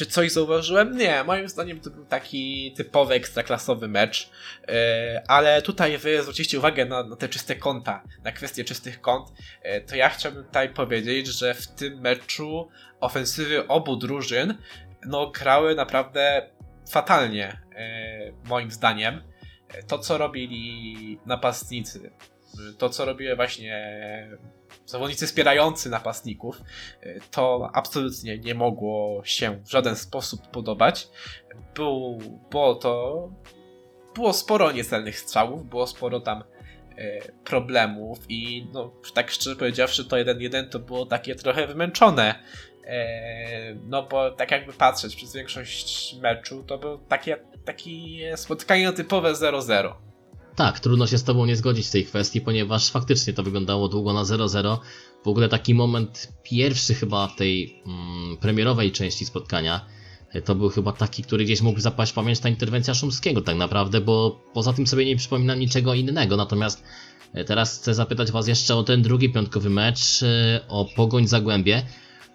[0.00, 0.96] czy coś zauważyłem?
[0.96, 4.30] Nie, moim zdaniem to był taki typowy ekstraklasowy mecz,
[4.68, 9.28] e, ale tutaj wy zwróciliście uwagę na, na te czyste konta, na kwestię czystych kont,
[9.62, 12.68] e, to ja chciałbym tutaj powiedzieć, że w tym meczu
[13.00, 14.54] ofensywy obu drużyn
[15.06, 16.50] no grały naprawdę
[16.90, 19.22] fatalnie, e, moim zdaniem.
[19.86, 22.10] To, co robili napastnicy,
[22.78, 23.98] to, co robiły właśnie
[24.86, 26.62] zawodnicy wspierający napastników,
[27.00, 31.08] e, to absolutnie nie mogło się w żaden sposób podobać.
[31.74, 32.18] Był,
[32.50, 33.28] było to.
[34.14, 36.44] Było sporo niecelnych strzałów, było sporo tam
[36.96, 42.34] e, problemów i no, tak szczerze powiedziawszy, to 1-1 to było takie trochę wymęczone.
[42.84, 49.32] E, No bo tak jakby patrzeć przez większość meczu, to było takie, takie spotkanie typowe
[49.32, 50.09] 0-0.
[50.56, 54.12] Tak, trudno się z Tobą nie zgodzić w tej kwestii, ponieważ faktycznie to wyglądało długo
[54.12, 54.78] na 0-0.
[55.24, 59.86] W ogóle taki moment pierwszy chyba w tej mm, premierowej części spotkania,
[60.32, 63.56] e, to był chyba taki, który gdzieś mógł zapaść w pamięć ta interwencja Szumskiego tak
[63.56, 66.36] naprawdę, bo poza tym sobie nie przypominam niczego innego.
[66.36, 66.84] Natomiast
[67.32, 71.82] e, teraz chcę zapytać Was jeszcze o ten drugi piątkowy mecz, e, o Pogoń Zagłębie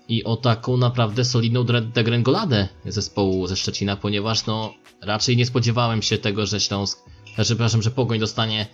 [0.07, 6.17] i o taką naprawdę solidną degrengoladę zespołu ze Szczecina, ponieważ no raczej nie spodziewałem się
[6.17, 6.99] tego, że Śląsk,
[7.37, 8.67] że, przepraszam, że Pogoń dostanie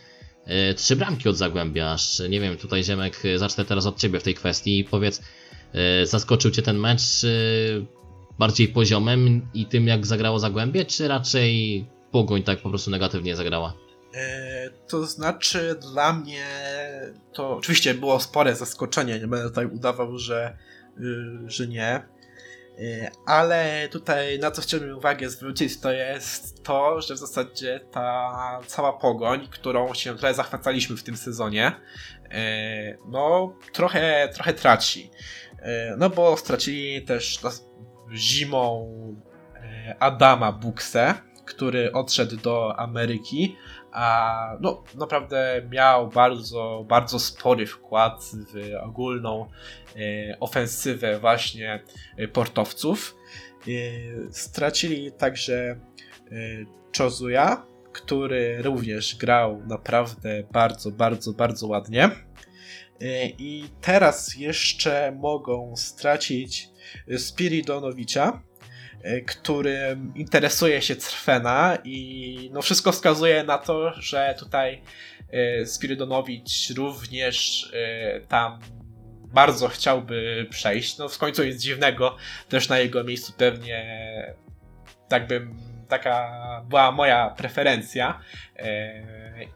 [0.45, 4.19] e, trzy bramki od Zagłębia, aż nie wiem, tutaj Ziemek, e, zacznę teraz od Ciebie
[4.19, 5.21] w tej kwestii i powiedz,
[5.73, 7.01] e, zaskoczył Cię ten mecz
[8.39, 13.73] bardziej poziomem i tym jak zagrało Zagłębie, czy raczej Pogoń tak po prostu negatywnie zagrała?
[14.87, 16.45] To znaczy, dla mnie
[17.33, 19.19] to oczywiście było spore zaskoczenie.
[19.19, 20.57] Nie będę tutaj udawał, że,
[20.97, 21.03] y,
[21.47, 22.01] że nie.
[22.81, 28.59] E, Ale tutaj na co chciałbym uwagę zwrócić, to jest to, że w zasadzie ta
[28.67, 31.71] cała pogoń, którą się trochę zachwycaliśmy w tym sezonie,
[32.31, 35.11] e, no trochę, trochę traci.
[35.59, 37.39] E, No bo stracili też
[38.13, 38.95] zimą
[39.99, 41.13] Adama Buksę,
[41.45, 43.55] który odszedł do Ameryki,
[43.91, 49.49] a no naprawdę miał bardzo, bardzo spory wkład w ogólną
[49.95, 51.83] e, ofensywę właśnie
[52.17, 53.15] e, portowców.
[53.67, 53.71] E,
[54.33, 55.79] stracili także
[56.97, 62.09] Chozuya, który również grał naprawdę bardzo, bardzo, bardzo ładnie.
[63.37, 66.69] I teraz jeszcze mogą stracić
[67.17, 68.43] Spiridonowicza,
[69.03, 74.81] e, którym interesuje się Crfena i no wszystko wskazuje na to, że tutaj
[75.31, 78.59] e, Spiridonowicz również e, tam
[79.33, 80.97] bardzo chciałby przejść.
[80.97, 82.17] No w końcu nic dziwnego,
[82.49, 83.85] też na jego miejscu pewnie
[85.07, 86.31] tak bym, taka
[86.69, 88.19] była moja preferencja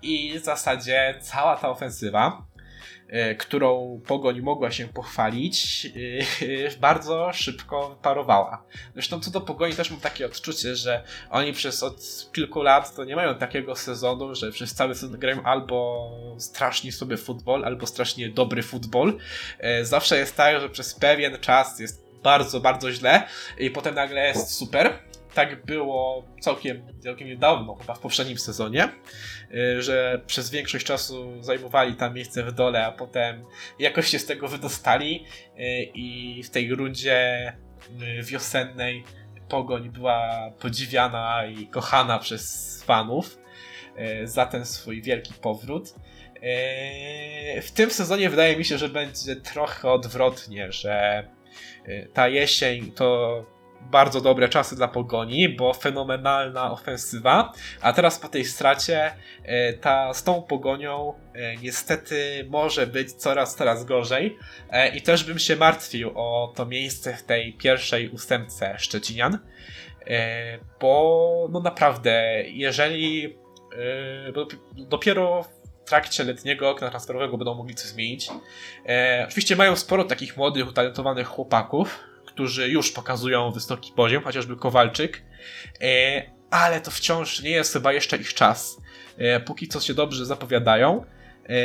[0.02, 2.46] i w zasadzie cała ta ofensywa
[3.38, 5.88] którą Pogoń mogła się pochwalić,
[6.36, 8.64] e, bardzo szybko wyparowała.
[8.94, 13.04] Zresztą co do Pogoni też mam takie odczucie, że oni przez od kilku lat to
[13.04, 18.30] nie mają takiego sezonu, że przez cały sezon grają albo strasznie sobie futbol, albo strasznie
[18.30, 19.18] dobry futbol.
[19.60, 23.24] E, Zawsze jest tak, że przez pewien czas jest bardzo, bardzo źle
[23.58, 25.00] i potem nagle jest super.
[25.36, 28.90] Tak było całkiem, całkiem niedawno, chyba w poprzednim sezonie,
[29.54, 33.46] y, że przez większość czasu zajmowali tam miejsce w dole, a potem
[33.80, 35.26] jakoś się z tego wydostali
[35.60, 37.50] y, i w tej rundzie
[38.20, 39.04] y, wiosennej
[39.50, 43.38] Pogoń była podziwiana i kochana przez fanów
[44.24, 45.96] za ten swój wielki powrót.
[47.62, 51.28] W tym sezonie wydaje mi się, że będzie trochę odwrotnie, że
[52.14, 53.46] ta jesień to
[53.92, 60.14] bardzo dobre czasy dla Pogoni, bo fenomenalna ofensywa, a teraz po tej stracie e, ta,
[60.14, 64.38] z tą Pogonią e, niestety może być coraz, coraz gorzej
[64.70, 69.40] e, i też bym się martwił o to miejsce w tej pierwszej ósemce Szczecinian,
[70.82, 73.38] bo no naprawdę, jeżeli
[74.74, 78.30] dopiero w trakcie letniego okna transferowego będą mogli coś zmienić.
[79.28, 82.00] Oczywiście mają sporo takich młodych, utalentowanych chłopaków,
[82.36, 85.22] którzy już pokazują wysoki poziom, chociażby Kowalczyk,
[85.82, 88.78] e, ale to wciąż nie jest chyba jeszcze ich czas.
[89.18, 91.06] E, póki co się dobrze zapowiadają,
[91.50, 91.56] e,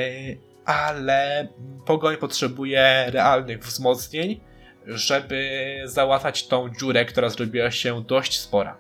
[0.65, 1.49] ale
[1.87, 4.41] Pogoń potrzebuje realnych wzmocnień,
[4.87, 8.77] żeby załatać tą dziurę, która zrobiła się dość spora.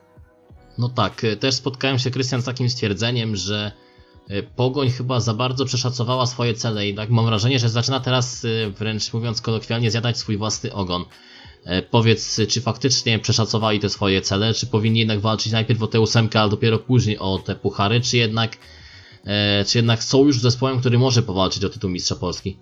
[0.79, 3.73] No tak, też spotkałem się, Krystian, z takim stwierdzeniem, że
[4.57, 8.47] Pogoń chyba za bardzo przeszacowała swoje cele i tak mam wrażenie, że zaczyna teraz,
[8.79, 11.05] wręcz mówiąc kolokwialnie, zjadać swój własny ogon.
[11.65, 16.01] E, Powiedz, czy faktycznie przeszacowali te swoje cele, czy powinni jednak walczyć najpierw o tę
[16.01, 18.51] ósemkę, a dopiero później o te puchary, czy jednak,
[19.27, 22.59] e, czy jednak są już zespołem, który może powalczyć o tytuł Mistrza Polski?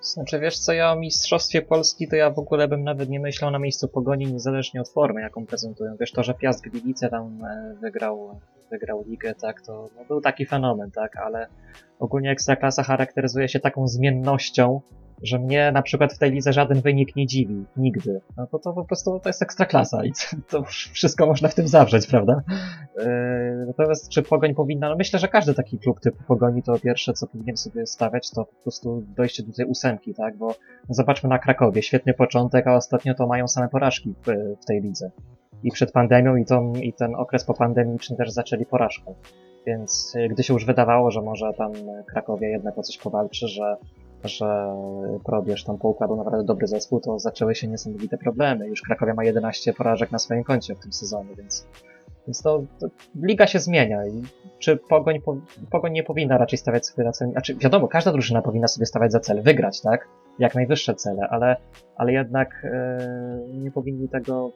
[0.00, 3.50] Znaczy, wiesz co, ja o Mistrzostwie Polski to ja w ogóle bym nawet nie myślał
[3.50, 5.96] na miejscu Pogoni, niezależnie od formy, jaką prezentują.
[6.00, 10.46] Wiesz, to, że Piast Gliwice tam e, wygrał, wygrał ligę, tak, to no, był taki
[10.46, 11.48] fenomen, tak, ale
[11.98, 14.80] ogólnie Ekstraklasa charakteryzuje się taką zmiennością,
[15.22, 18.20] że mnie na przykład w tej lidze żaden wynik nie dziwi, nigdy.
[18.36, 20.12] No to to po prostu to jest Ekstraklasa i
[20.50, 22.42] to wszystko można w tym zawrzeć, prawda?
[22.96, 23.04] Yy,
[23.66, 27.26] Natomiast czy Pogoń powinna, no myślę, że każdy taki klub typu Pogoni to pierwsze, co
[27.26, 30.36] powinien sobie stawiać, to po prostu dojście do tej ósemki, tak?
[30.36, 30.46] Bo
[30.88, 34.80] no zobaczmy na Krakowie, świetny początek, a ostatnio to mają same porażki w, w tej
[34.80, 35.10] lidze.
[35.62, 39.14] I przed pandemią, i, tą, i ten okres popandemiczny też zaczęli porażką.
[39.66, 41.72] Więc y, gdy się już wydawało, że może tam
[42.06, 43.76] Krakowie jednak o coś powalczy, że,
[44.28, 44.74] że
[45.24, 48.68] Probierz tam poukładał naprawdę dobry zespół, to zaczęły się niesamowite problemy.
[48.68, 51.66] Już Krakowia ma 11 porażek na swoim koncie w tym sezonie, więc
[52.26, 52.86] Więc to, to
[53.22, 54.22] liga się zmienia i
[54.58, 55.36] czy Pogoń, po,
[55.70, 59.12] Pogoń nie powinna raczej stawiać sobie na cel, znaczy wiadomo, każda drużyna powinna sobie stawiać
[59.12, 60.08] za cel wygrać, tak?
[60.38, 61.56] Jak najwyższe cele, ale,
[61.96, 62.98] ale jednak e,
[63.52, 64.52] nie powinni tego,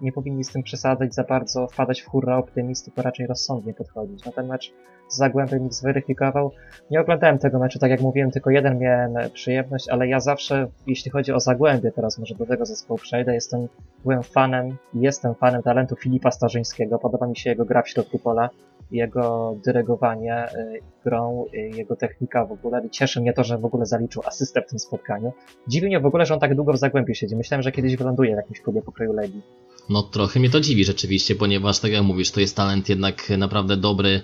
[0.00, 4.24] nie powinni z tym przesadzać za bardzo, wpadać w hurra optymizm, tylko raczej rozsądnie podchodzić.
[4.24, 4.72] Na ten mecz
[5.08, 6.50] z Zagłębiem ich zweryfikował.
[6.90, 11.10] Nie oglądałem tego meczu, tak jak mówiłem, tylko jeden miałem przyjemność, ale ja zawsze, jeśli
[11.10, 13.68] chodzi o Zagłębie, teraz może do tego zespołu przejdę, jestem,
[14.02, 16.98] byłem fanem i jestem fanem talentu Filipa Starzyńskiego.
[16.98, 18.50] Podoba mi się jego gra w środku pola,
[18.90, 23.64] jego dyrygowanie y, grą, y, jego technika w ogóle i cieszy mnie to, że w
[23.64, 25.32] ogóle zaliczył asystę w tym spotkaniu.
[25.68, 27.36] Dziwi mnie w ogóle, że on tak długo w Zagłębiu siedzi.
[27.36, 29.42] Myślałem, że kiedyś wyląduje w jakimś klubie pokroju Legii.
[29.88, 33.76] No trochę mnie to dziwi rzeczywiście, ponieważ tak jak mówisz, to jest talent jednak naprawdę
[33.76, 34.22] dobry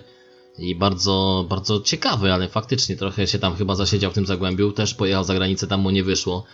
[0.57, 4.93] i bardzo, bardzo ciekawy, ale faktycznie trochę się tam chyba zasiedział w tym Zagłębiu, też
[4.93, 6.45] pojechał za granicę, tam mu nie wyszło.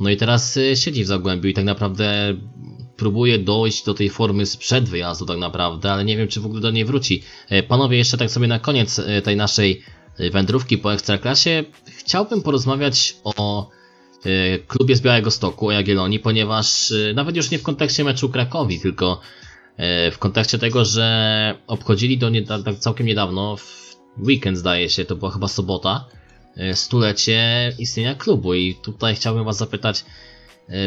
[0.00, 2.36] No i teraz y, siedzi w Zagłębiu i tak naprawdę
[2.96, 6.60] próbuje dojść do tej formy sprzed wyjazdu tak naprawdę, ale nie wiem czy w ogóle
[6.60, 7.22] do niej wróci.
[7.48, 9.82] E, Panowie, jeszcze tak sobie na koniec e, tej naszej
[10.18, 13.81] e, wędrówki po Ekstraklasie chciałbym porozmawiać o e,
[14.66, 18.80] klubie z Białego Stoku, o Jagiellonii, ponieważ e, nawet już nie w kontekście meczu Krakowi,
[18.80, 19.20] tylko
[19.76, 25.04] e, w kontekście tego, że obchodzili do nie, tak całkiem niedawno, w weekend zdaje się,
[25.04, 26.04] to była chyba sobota,
[26.74, 28.54] stulecie istnienia klubu.
[28.54, 30.04] I tutaj chciałbym Was zapytać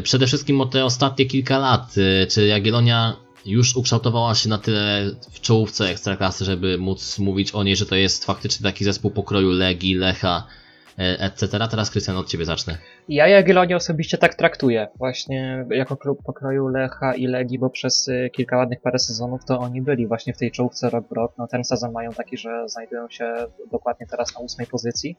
[0.04, 1.96] przede wszystkim o te ostatnie kilka lat,
[2.30, 7.76] czy Jagiellonia już ukształtowała się na tyle w czołówce Ekstraklasy, żeby móc mówić o niej,
[7.76, 10.48] że to jest faktycznie taki zespół pokroju Legii, Lecha,
[10.98, 11.68] etc.
[11.72, 12.78] Teraz Krystian od Ciebie zacznę.
[13.10, 18.30] Ja Jagiellonię osobiście tak traktuję, właśnie jako klub pokroju Lecha i Legii, bo przez y,
[18.34, 21.34] kilka ładnych parę sezonów to oni byli właśnie w tej czołówce rok w rok.
[21.38, 23.34] No ten sezon mają taki, że znajdują się
[23.72, 25.18] dokładnie teraz na ósmej pozycji.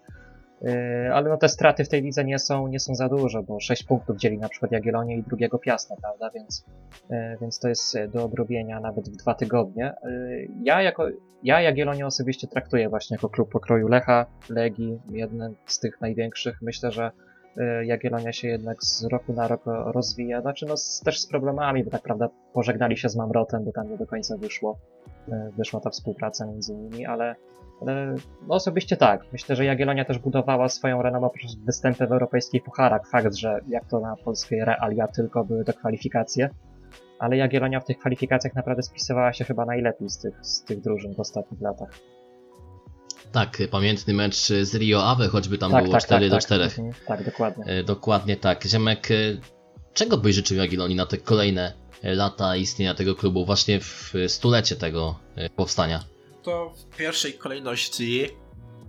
[0.63, 3.61] Y, Ale no te straty w tej lidze nie są, nie są za duże, bo
[3.61, 6.67] 6 punktów dzieli na przykład Jagiellonię i drugiego Piasta, prawda, więc,
[7.11, 9.95] y, więc to jest do odrobienia nawet w dwa tygodnie.
[10.07, 11.07] Y, Ja jako,
[11.43, 16.63] ja Jagiellonię osobiście traktuję właśnie jako klub pokroju Lecha, Legii, jeden z tych największych.
[16.63, 17.11] Myślę, że
[17.85, 22.03] Jagiellonia się jednak z roku na rok rozwija, znaczy no też z problemami, bo tak
[22.03, 24.79] prawda pożegnali się z Mamrotem, bo tam nie do końca wyszło,
[25.57, 27.37] wyszła ta współpraca między nimi, ale
[27.83, 33.09] no osobiście tak, myślę, że Jagiellonia też budowała swoją renomę poprzez występy w europejskich pucharach,
[33.09, 36.51] fakt, że jak to na polskiej realia tylko były to kwalifikacje,
[37.19, 41.15] ale Jagiellonia w tych kwalifikacjach naprawdę spisywała się chyba najlepiej z tych, z tych drużyn
[41.15, 41.91] w ostatnich latach.
[43.33, 46.45] Tak, pamiętny mecz z Rio Ave, choćby tam tak, było tak, 4 tak, do tak.
[46.45, 46.65] 4.
[46.65, 47.65] Mhm, tak, dokładnie.
[47.65, 48.65] E, Dokładnie tak.
[48.65, 49.15] Ziemek, e,
[49.93, 54.77] czego byś życzył Jagiellonii na te kolejne e, lata istnienia tego klubu, właśnie w stulecie
[54.77, 56.16] tego e, powstania?
[56.47, 58.29] To w pierwszej kolejności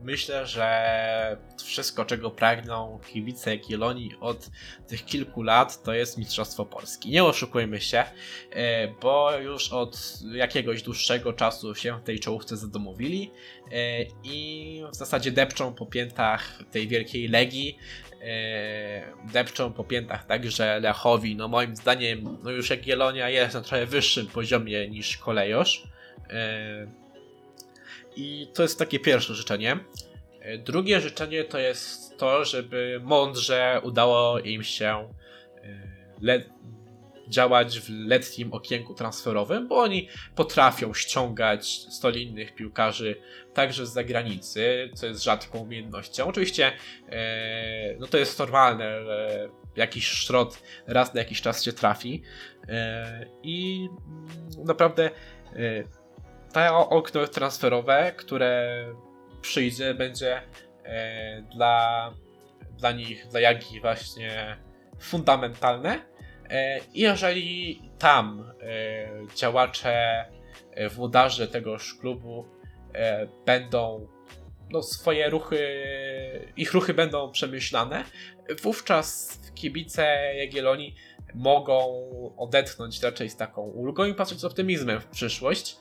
[0.04, 4.50] myślę, że wszystko, czego pragną kibice Jagiellonii od
[4.88, 7.10] tych kilku lat, to jest Mistrzostwo Polski.
[7.10, 8.04] Nie oszukujmy się,
[8.52, 13.32] e, bo już od jakiegoś dłuższego czasu się w tej czołówce zadomowili
[13.72, 17.78] e, i w zasadzie depczą po piętach tej wielkiej Legii,
[18.22, 21.36] e, depczą po piętach także Lechowi.
[21.36, 25.84] No moim zdaniem, no już Jagiellonia jest na trochę wyższym poziomie niż Kolejosz.
[28.18, 29.80] I to jest takie pierwsze życzenie.
[30.42, 35.14] E, Drugie życzenie to jest to, żeby mądrze udało im się
[36.24, 36.58] e,
[37.28, 43.16] działać w letnim okienku transferowym, bo oni potrafią ściągać solidnych piłkarzy
[43.54, 46.28] także z zagranicy, co jest rzadką umiejętnością.
[46.28, 46.72] Oczywiście
[47.10, 52.22] e, no to jest normalne, że jakiś szrot raz na jakiś czas się trafi
[53.44, 55.10] i mm, naprawdę
[56.58, 58.86] e, to okno transferowe, które
[59.42, 60.42] przyjdzie, będzie
[60.84, 62.14] e, dla,
[62.78, 64.58] dla nich, dla Jagi właśnie
[65.00, 66.00] fundamentalne.
[66.50, 70.26] E, I jeżeli tam e, działacze,
[70.92, 72.46] włodarze tegoż klubu
[73.46, 74.08] będą
[74.70, 75.60] no, swoje ruchy,
[76.58, 78.04] ich ruchy będą przemyślane,
[78.62, 80.96] wówczas kibice Jagiellonii
[81.36, 85.78] mogą odetchnąć raczej z taką ulgą i patrzeć z optymizmem w przyszłość.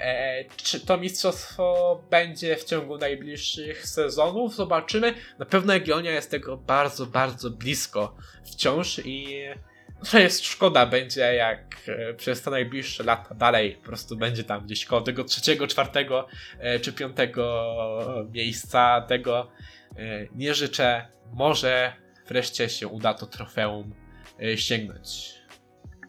[0.00, 4.54] E, czy to mistrzostwo będzie w ciągu najbliższych sezonów?
[4.54, 5.14] Zobaczymy.
[5.38, 9.44] Na pewno Jagiellonia jest tego bardzo, bardzo blisko wciąż i
[10.10, 14.64] to jest szkoda będzie jak e, przez te najbliższe lata dalej po prostu będzie tam
[14.64, 16.26] gdzieś koło tego trzeciego, czwartego
[16.58, 17.64] e, czy piątego
[18.32, 19.50] miejsca tego
[20.34, 21.08] nie życzę.
[21.32, 21.92] Może
[22.28, 23.94] wreszcie się uda to trofeum
[24.56, 25.37] sięgnąć.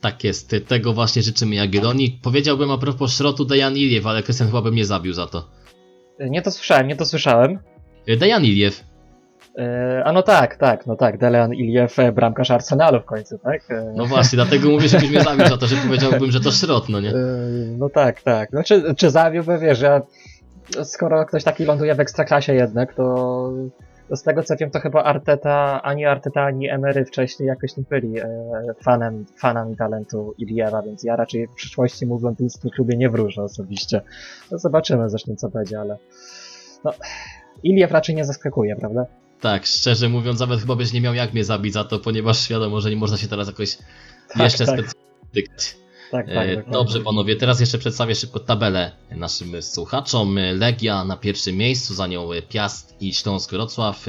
[0.01, 2.19] Tak jest, tego właśnie życzymy Jagiellonii.
[2.23, 5.49] Powiedziałbym a propos szrotu Dejan Iliew, ale Krystian chyba by mnie zabił za to.
[6.19, 7.59] Nie to słyszałem, nie to słyszałem.
[8.07, 8.83] E, Dejan Iliew,
[9.57, 13.71] E, a no tak, tak, no tak, Deleon Iliew, e, bramkarz Arsenalu w końcu, tak?
[13.71, 16.89] E, No właśnie, dlatego mówię, żebyś mnie zabił za to, że powiedziałbym, że to szrot,
[16.89, 17.09] no nie?
[17.09, 17.15] e,
[17.77, 18.53] no tak, tak.
[18.53, 20.01] No czy, czy zawiłby, wiesz, ja,
[20.83, 23.51] skoro ktoś taki ląduje w Ekstraklasie jednak, to,
[24.09, 27.83] to z tego co wiem, to chyba Arteta, ani Arteta, ani Emery wcześniej jakoś nie
[27.89, 28.25] byli e,
[28.83, 33.43] fanem, fanami talentu Iliewa, więc ja raczej w przyszłości mu w londyńskim klubie nie wróżę
[33.43, 34.01] osobiście.
[34.51, 35.97] No zobaczymy zresztą co będzie, ale
[36.83, 36.93] no,
[37.63, 39.05] Iliew raczej nie zaskakuje, prawda?
[39.41, 42.81] Tak, szczerze mówiąc, nawet chyba byś nie miał jak mnie zabić za to, ponieważ wiadomo,
[42.81, 43.77] że nie można się teraz jakoś
[44.35, 44.79] jeszcze tak.
[44.79, 45.78] specjalnie.
[46.11, 46.35] Tak, tak.
[46.35, 46.73] E, dokładnie.
[46.73, 50.39] Dobrze panowie, teraz jeszcze przedstawię szybko tabelę naszym słuchaczom.
[50.53, 54.05] Legia na pierwszym miejscu, za nią Piast i Śląsk Wrocław.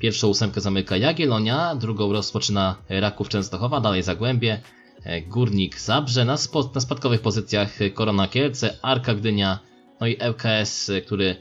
[0.00, 4.60] Pierwszą ósemkę zamyka Jagiellonia, drugą rozpoczyna Raków Częstochowa, dalej Zagłębie,
[5.04, 9.58] e, Górnik Zabrze, na, spo, na spadkowych pozycjach Korona Kielce, Arka Gdynia,
[10.00, 11.36] no i ЛKS, e, który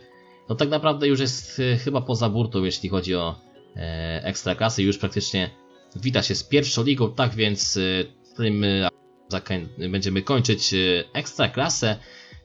[0.50, 3.36] no tak naprawdę już jest e, chyba poza burtą, jeśli chodzi o
[4.24, 5.50] ekstraklasy, już praktycznie
[5.96, 7.80] wita się z pierwszą ligą, tak więc
[8.38, 8.66] tym
[9.90, 10.78] będziemy kończyć e,
[11.14, 11.98] ekstraklasę.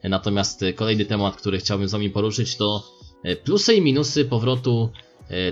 [0.03, 2.83] Natomiast e, kolejny temat, który chciałbym z Wami poruszyć, to
[3.23, 4.91] e, plusy i minusy powrotu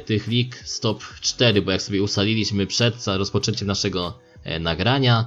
[0.05, 4.19] tych lig z top 4, bo jak sobie ustaliliśmy przed rozpoczęciem naszego
[4.59, 5.25] nagrania,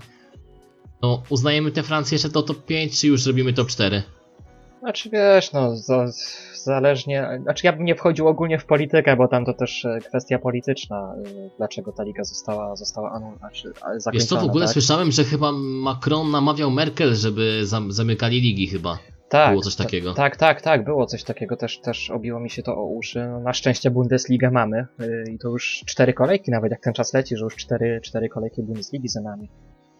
[1.03, 4.03] no uznajemy tę Francję jeszcze do top 5, czy już robimy top 4?
[4.81, 5.77] Znaczy wiesz, no
[6.69, 10.39] zależnie, znaczy ja bym nie wchodził ogólnie w politykę, bo tam to też e, kwestia
[10.39, 14.73] polityczna, e, dlaczego ta liga została, została znaczy, a, Wiesz zakończona, co, w ogóle tak?
[14.73, 15.53] słyszałem, że chyba
[15.83, 18.99] Macron namawiał Merkel, żeby zam- zamykali ligi chyba.
[19.29, 20.15] tak, było coś takiego.
[20.15, 23.27] Tak, tak, tak, było coś takiego, też, też obiło mi się to o uszy.
[23.33, 27.15] No, na szczęście Bundesligę mamy e, i to już cztery kolejki nawet, jak ten czas
[27.15, 29.49] leci, że już cztery, cztery kolejki Bundesligi za nami.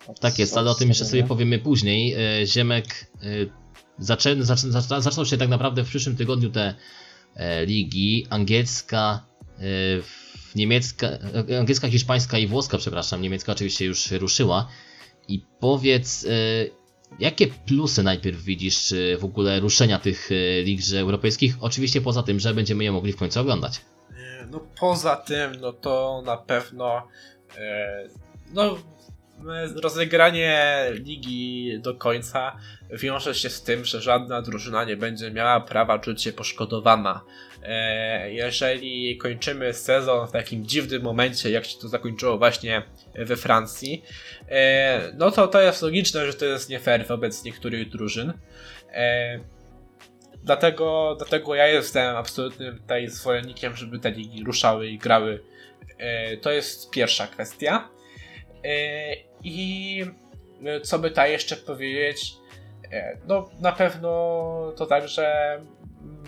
[0.09, 2.17] Od- Tak jest, ale o tym jeszcze sobie powiemy później.
[2.47, 2.85] Ziemek,
[3.99, 6.75] zaczę, zaczę, zaczę, zaczną się tak naprawdę w przyszłym tygodniu te
[7.35, 8.27] e, ligi.
[8.31, 9.25] Angielska,
[9.59, 9.63] e,
[10.55, 13.23] niemiecka, e, angielska, hiszpańska i włoska, przepraszam.
[13.23, 14.69] Niemiecka oczywiście już ruszyła.
[15.29, 16.29] I powiedz, e,
[17.19, 21.57] jakie plusy najpierw widzisz e, w ogóle ruszenia tych e, lig że europejskich?
[21.61, 23.81] Oczywiście poza tym, że będziemy je mogli w końcu oglądać.
[24.51, 27.03] No poza tym, no to na pewno
[28.53, 28.77] no
[29.83, 32.57] rozegranie ligi do końca
[32.91, 37.25] wiąże się z tym, że żadna drużyna nie będzie miała prawa czuć się poszkodowana.
[37.63, 42.83] E, Jeżeli kończymy sezon w takim dziwnym momencie, jak się to zakończyło właśnie
[43.15, 44.03] we Francji,
[44.49, 48.33] e, no to to jest logiczne, że to jest nie fair wobec niektórych drużyn.
[48.93, 49.41] E,
[50.43, 55.43] Dlatego, dlatego ja jestem absolutnym tutaj zwolennikiem, żeby te ligi ruszały i grały.
[56.43, 57.89] To jest pierwsza kwestia.
[59.45, 60.05] I
[60.65, 62.35] e, co by tutaj jeszcze powiedzieć?
[62.93, 64.09] E, No, na pewno
[64.77, 66.25] to tak, że mm,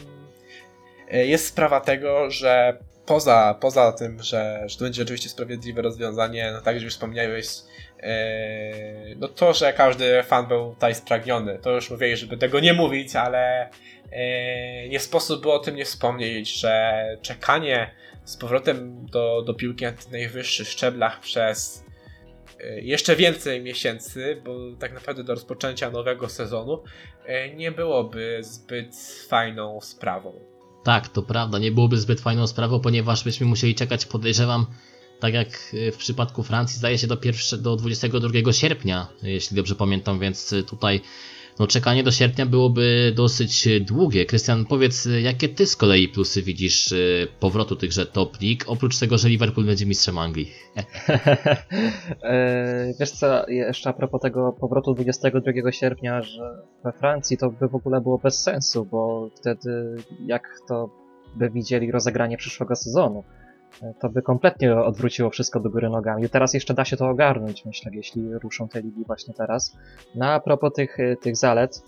[1.10, 6.50] e, jest sprawa tego, że poza, poza tym, że, że to będzie oczywiście sprawiedliwe rozwiązanie,
[6.52, 7.46] no tak jak już wspomniałeś,
[9.16, 11.58] no to, że każdy fan był tutaj spragniony.
[11.58, 13.70] To już mówię, żeby tego nie mówić, ale
[14.88, 17.90] nie sposób było o tym nie wspomnieć, że czekanie
[18.24, 21.84] z powrotem do, do piłki na tych najwyższych szczeblach przez
[22.82, 26.82] jeszcze więcej miesięcy, bo tak naprawdę do rozpoczęcia nowego sezonu
[27.24, 28.96] e, nie byłoby zbyt
[29.28, 30.32] fajną sprawą.
[30.84, 34.66] Tak, to prawda, nie byłoby zbyt fajną sprawą, ponieważ byśmy musieli czekać, podejrzewam,
[35.20, 39.74] tak jak y, w przypadku Francji, zdaje się do, pierwsze, do 22 sierpnia, jeśli dobrze
[39.74, 41.00] pamiętam, więc tutaj
[41.60, 44.26] no, czekanie do sierpnia byłoby dosyć y, długie.
[44.26, 48.98] Krystian, powiedz, y, jakie ty z kolei plusy widzisz y, powrotu tychże top league, oprócz
[48.98, 50.50] tego, że Liverpool będzie mistrzem Anglii?
[52.22, 57.68] E, Wiesz co, jeszcze a propos tego powrotu 22 sierpnia, że we Francji to by
[57.68, 59.96] w ogóle było bez sensu, bo wtedy
[60.26, 60.90] jak to
[61.36, 63.39] by widzieli rozegranie przyszłego sezonu, e,
[64.00, 66.28] to by kompletnie odwróciło wszystko do góry nogami.
[66.28, 69.76] Teraz jeszcze da się to ogarnąć, myślę, jeśli ruszą te ligi właśnie teraz.
[70.14, 71.82] No a propos tych, e, tych zalet,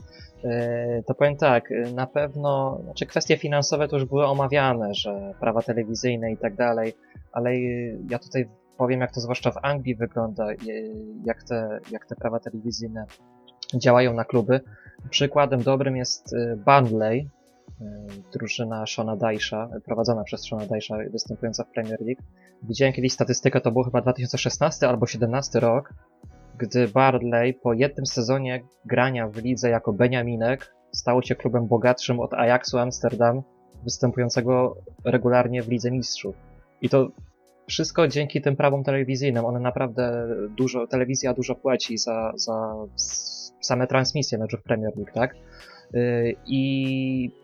[0.44, 5.34] e, to powiem tak, e, na pewno, znaczy kwestie finansowe to już były omawiane, że
[5.40, 6.94] prawa telewizyjne i tak dalej,
[7.32, 7.60] ale
[8.10, 10.46] ja tutaj powiem, jak to zwłaszcza w Anglii wygląda,
[11.24, 13.06] jak te, jak te prawa telewizyjne
[13.74, 14.60] działają na kluby.
[15.10, 17.41] Przykładem dobrym jest y, Burnley, y,
[18.32, 22.22] drużyna Shona Dyche'a, prowadzona przez Shona Dyche'a, występująca w Premier League.
[22.62, 25.94] Widziałem kiedyś statystykę, to był chyba 2016 albo 2017 rok,
[26.58, 32.34] gdy Burnley po jednym sezonie grania w lidze jako Beniaminek stało się klubem bogatszym od
[32.34, 33.42] Ajaxu Amsterdam,
[33.84, 36.34] występującego regularnie w Lidze Mistrzów.
[36.82, 37.08] I to
[37.68, 39.44] wszystko dzięki tym prawom telewizyjnym.
[39.44, 42.74] One naprawdę dużo, telewizja dużo płaci za, za
[43.60, 45.34] same transmisje meczów Premier League, tak?
[45.92, 47.41] Yy, I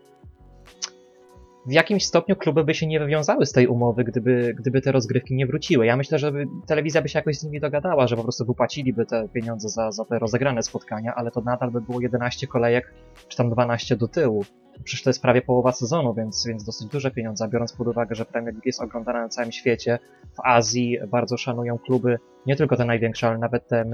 [1.65, 5.35] w jakimś stopniu kluby by się nie wywiązały z tej umowy, gdyby, gdyby te rozgrywki
[5.35, 5.85] nie wróciły.
[5.85, 6.31] Ja myślę, że
[6.67, 10.05] telewizja by się jakoś z nimi dogadała, że po prostu wypłaciliby te pieniądze za, za
[10.05, 12.93] te rozegrane spotkania, ale to nadal by było 11 kolejek,
[13.27, 14.45] czy tam 12 do tyłu.
[14.83, 18.25] Przecież to jest prawie połowa sezonu, więc, więc dosyć duże pieniądze, biorąc pod uwagę, że
[18.25, 19.99] Premier League jest oglądana na całym świecie.
[20.33, 23.85] W Azji bardzo szanują kluby, nie tylko te największe, ale nawet te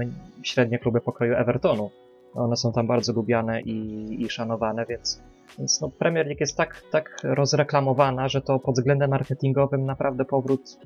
[0.42, 1.90] średnie kluby pokroju Evertonu.
[2.36, 5.22] One są tam bardzo lubiane i, i szanowane, więc,
[5.58, 10.78] więc no Premier League jest tak, tak rozreklamowana, że to pod względem marketingowym naprawdę powrót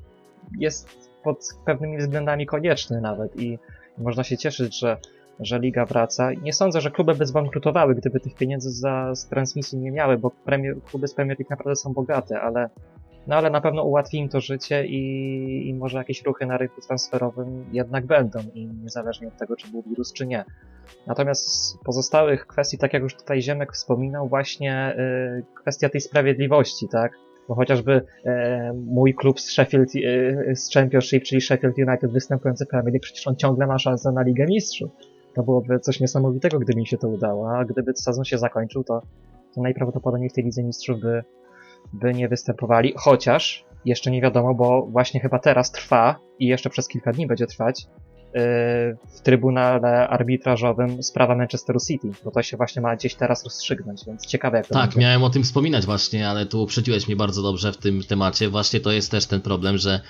[0.59, 3.59] jest pod pewnymi względami konieczny nawet i
[3.99, 4.97] można się cieszyć, że
[5.41, 6.33] że liga wraca.
[6.33, 10.31] Nie sądzę, że kluby by zbankrutowały, gdyby tych pieniędzy za, z transmisji nie miały, bo
[10.31, 12.71] premier, kluby z Premier League naprawdę są bogate, ale,
[13.27, 16.81] no ale na pewno ułatwi im to życie i, i może jakieś ruchy na rynku
[16.81, 20.45] transferowym jednak będą i niezależnie od tego, czy był wirus, czy nie.
[21.07, 26.89] Natomiast z pozostałych kwestii, tak jak już tutaj Ziemek wspominał, właśnie y, kwestia tej sprawiedliwości,
[26.89, 27.13] tak?
[27.51, 32.69] Bo chociażby e, mój klub z Sheffield, e, z Championship, czyli Sheffield United występujący w
[32.69, 34.91] Premier League, przecież on ciągle ma szansę na Ligę Mistrzów.
[35.35, 39.03] To byłoby coś niesamowitego, gdyby mi się to udało, a gdyby sezon się zakończył, to,
[39.55, 41.25] to najprawdopodobniej w tej Lidze Mistrzów by,
[41.93, 46.89] by nie występowali, chociaż jeszcze nie wiadomo, bo właśnie chyba teraz trwa i jeszcze przez
[46.89, 47.87] kilka dni będzie trwać
[48.35, 48.41] yy,
[49.17, 54.27] w Trybunale Arbitrażowym sprawa Manchesteru City, bo to się właśnie ma gdzieś teraz rozstrzygnąć, więc
[54.27, 55.01] ciekawe jak to Tak, będzie.
[55.01, 58.49] miałem o tym wspominać właśnie, ale tu uprzedziłeś mnie bardzo dobrze w tym temacie.
[58.49, 60.01] Właśnie to jest też ten problem, że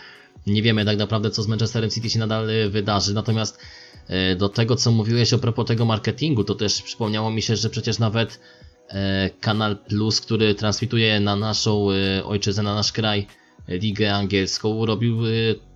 [0.47, 3.59] nie wiemy tak naprawdę co z Manchesterem City się nadal y, wydarzy, natomiast
[4.33, 7.71] y, do tego co mówiłeś a propos tego marketingu, to też przypomniało mi się, że
[7.71, 8.41] przecież nawet
[9.41, 13.27] Kanal Plus, który transmituje na naszą y, ojczyznę, na nasz kraj
[13.69, 15.17] ligę angielską, robił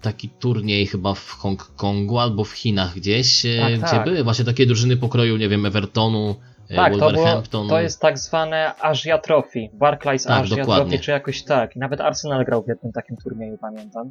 [0.01, 4.05] taki turniej chyba w Hongkongu albo w Chinach gdzieś, Tak, gdzie tak.
[4.05, 6.37] były właśnie takie drużyny pokroju, nie wiem, Evertonu,
[6.77, 10.85] Tak, to, było, to jest tak zwane Asia Trophy, Barclays Tak, Asia dokładnie.
[10.85, 11.77] Trophy, czy jakoś tak.
[11.77, 14.11] Nawet Arsenal grał w jednym takim turnieju, pamiętam.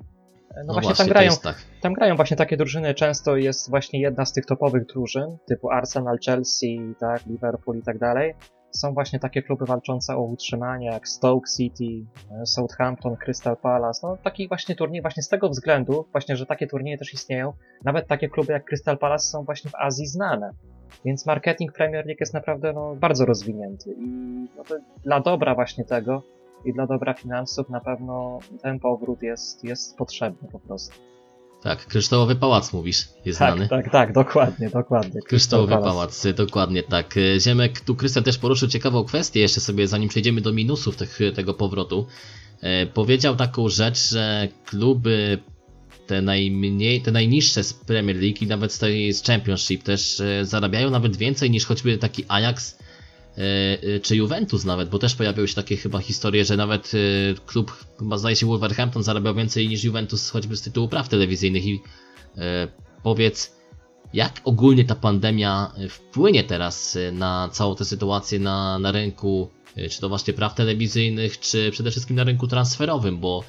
[0.55, 1.55] No, No właśnie, właśnie, tam grają, tak.
[1.81, 6.17] tam grają właśnie takie drużyny, często jest właśnie jedna z tych topowych drużyn, typu Arsenal,
[6.25, 8.33] Chelsea, tak, Liverpool i tak dalej.
[8.75, 12.05] Są właśnie takie kluby walczące o utrzymanie, jak Stoke City,
[12.41, 14.07] e, Southampton, Crystal Palace.
[14.07, 17.53] No taki właśnie turniej, właśnie z tego względu, właśnie, że takie turnieje też istnieją.
[17.83, 20.51] Nawet takie kluby jak Crystal Palace są właśnie w Azji znane.
[21.05, 24.07] Więc marketing Premier League jest naprawdę no, bardzo rozwinięty i
[24.57, 24.63] no,
[25.03, 26.23] dla dobra właśnie tego
[26.65, 30.95] i dla dobra finansów na pewno ten powrót jest, jest potrzebny po prostu.
[31.63, 33.69] Tak, kryształowy pałac mówisz, jest Tak, znany.
[33.69, 35.21] tak, tak, dokładnie, dokładnie.
[35.21, 35.89] Kryształowy Palace.
[35.89, 37.17] pałac, y, dokładnie tak.
[37.17, 41.19] Y, Ziemek, tu Krystian też poruszył ciekawą kwestię, jeszcze sobie zanim przejdziemy do minusów tych,
[41.35, 42.07] tego powrotu.
[42.61, 45.37] E, powiedział taką rzecz, że kluby
[46.07, 50.45] te najmniej, te najniższe z Premier League i nawet z tej z Championship też e,
[50.45, 52.77] zarabiają nawet więcej niż choćby taki Ajax
[54.01, 56.97] czy Juventus nawet, bo też pojawiały się takie chyba historie, że nawet e,
[57.45, 61.65] klub, chyba zdaje się Wolverhampton zarabiał więcej niż Juventus choćby z tytułu praw telewizyjnych.
[61.65, 61.81] I
[62.37, 62.67] e,
[63.03, 63.55] powiedz,
[64.13, 69.49] jak ogólnie ta pandemia e, wpłynie teraz e, na całą tę sytuację na, na rynku,
[69.75, 73.43] e, czy to właśnie praw telewizyjnych, czy przede wszystkim na rynku transferowym, bo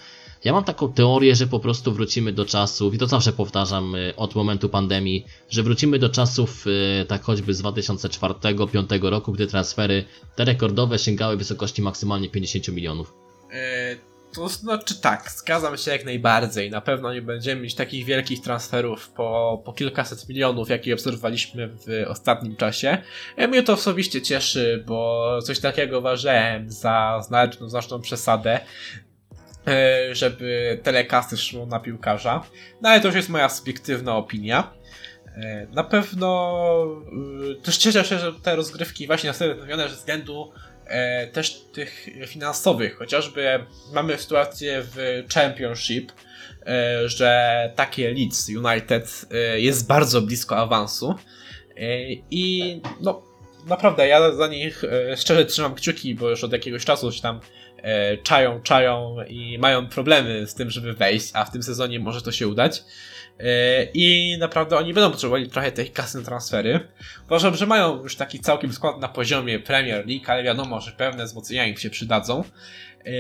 [0.45, 4.17] ja mam taką teorię, że po prostu wrócimy do czasów, i to zawsze powtarzam e,
[4.17, 6.65] od momentu pandemii, że wrócimy do czasów
[7.01, 10.05] e, tak choćby z 2004-2005 roku, gdy transfery
[10.37, 13.15] te rekordowe sięgały wysokości maksymalnie 50 milionów.
[13.53, 13.97] E,
[14.35, 16.71] To znaczy tak, zgadzam się jak najbardziej.
[16.71, 22.05] Na pewno nie będziemy mieć takich wielkich transferów po, po kilkaset milionów, jakie obserwowaliśmy w
[22.09, 22.99] ostatnim czasie.
[23.37, 28.61] E, Mnie to osobiście cieszy, bo coś takiego uważałem za znaczną, znaczną przesadę,
[30.13, 32.45] żeby telecasty szło na piłkarza.
[32.83, 34.73] No ale to już jest moja subiektywna opinia.
[35.37, 36.87] E, Na pewno
[37.61, 40.53] y, też cieszę się, że te rozgrywki właśnie zostały odnowione ze względu
[40.87, 42.97] e, też tych finansowych.
[42.99, 46.13] Chociażby mamy sytuację w Championship,
[46.67, 51.15] e, że takie Leeds United e, jest bardzo blisko awansu.
[51.77, 53.23] E, I no,
[53.67, 57.37] naprawdę ja za nich e, szczerze trzymam kciuki, bo już od jakiegoś czasu się tam
[57.37, 57.41] e,
[58.23, 62.33] czają, czają i mają problemy z tym, żeby wejść, a w tym sezonie może to
[62.33, 62.85] się udać.
[63.41, 66.89] E, I naprawdę oni będą potrzebowali trochę tej kasy na transfery.
[67.27, 71.25] Uważam, że mają już taki całkiem skład na poziomie Premier League, ale wiadomo, że pewne
[71.25, 72.45] wzmocnienia im się przydadzą.
[73.07, 73.11] E,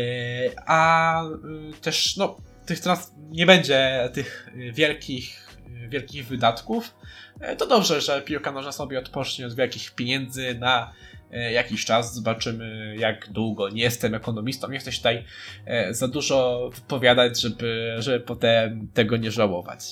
[0.66, 2.36] A y, też, no,
[2.66, 5.48] tych trans- nie będzie tych wielkich,
[5.88, 6.94] wielkich wydatków.
[7.40, 11.13] E, To dobrze, że piłka nożna sobie odpocznie od wielkich pieniędzy na e,
[11.52, 12.14] jakiś czas.
[12.14, 13.68] Zobaczymy, jak długo.
[13.68, 15.24] Nie jestem ekonomistą, nie chcę się tutaj
[15.66, 19.84] e, za dużo wypowiadać, żeby, żeby potem tego nie żałować.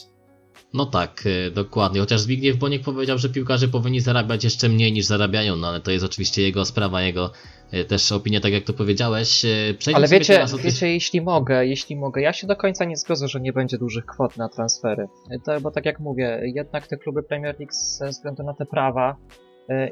[0.75, 2.01] No tak, e, dokładnie.
[2.01, 5.91] Chociaż Zbigniew Boniek powiedział, że piłkarze powinni zarabiać jeszcze mniej niż zarabiają, no ale to
[5.91, 7.31] jest oczywiście jego sprawa, jego
[7.73, 9.45] e, też opinia, tak jak to powiedziałeś.
[9.45, 12.85] E, Przejdźmy Ale wiecie, teraz tych- wiecie, jeśli mogę, jeśli mogę, ja się do końca
[12.85, 15.09] nie zgodzę, że nie będzie dużych kwot na transfery.
[15.45, 19.17] To, bo tak jak mówię, jednak te kluby Premier League ze względu na te prawa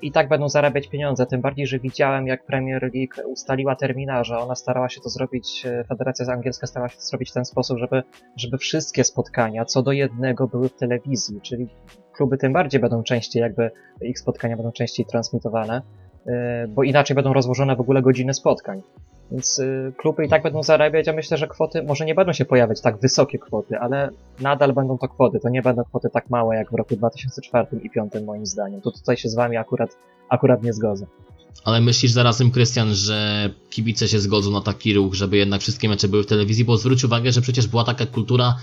[0.02, 4.54] i tak będą zarabiać pieniądze, tym bardziej, że widziałem jak Premier League ustaliła terminarze, ona
[4.54, 8.02] starała się to zrobić, y, Federacja Angielska starała się to zrobić w ten sposób, żeby,
[8.36, 11.68] żeby wszystkie spotkania co do jednego były w telewizji, czyli
[12.12, 15.82] kluby tym bardziej będą częściej jakby, ich spotkania będą częściej transmitowane,
[16.26, 16.30] y,
[16.68, 18.82] bo inaczej będą rozłożone w ogóle godziny spotkań.
[19.30, 22.44] Więc y, kluby i tak będą zarabiać, a myślę, że kwoty może nie będą się
[22.44, 24.10] pojawiać tak wysokie kwoty, ale
[24.40, 25.40] nadal będą to kwoty.
[25.40, 28.80] To nie będą kwoty tak małe jak w roku 2004 i 2005 moim zdaniem.
[28.80, 29.96] To tutaj się z wami akurat,
[30.28, 31.06] akurat nie zgodzę.
[31.64, 36.08] Ale myślisz zarazem, Krystian, że kibice się zgodzą na taki ruch, żeby jednak wszystkie mecze
[36.08, 36.64] były w telewizji?
[36.64, 38.56] Bo zwróć uwagę, że przecież była taka kultura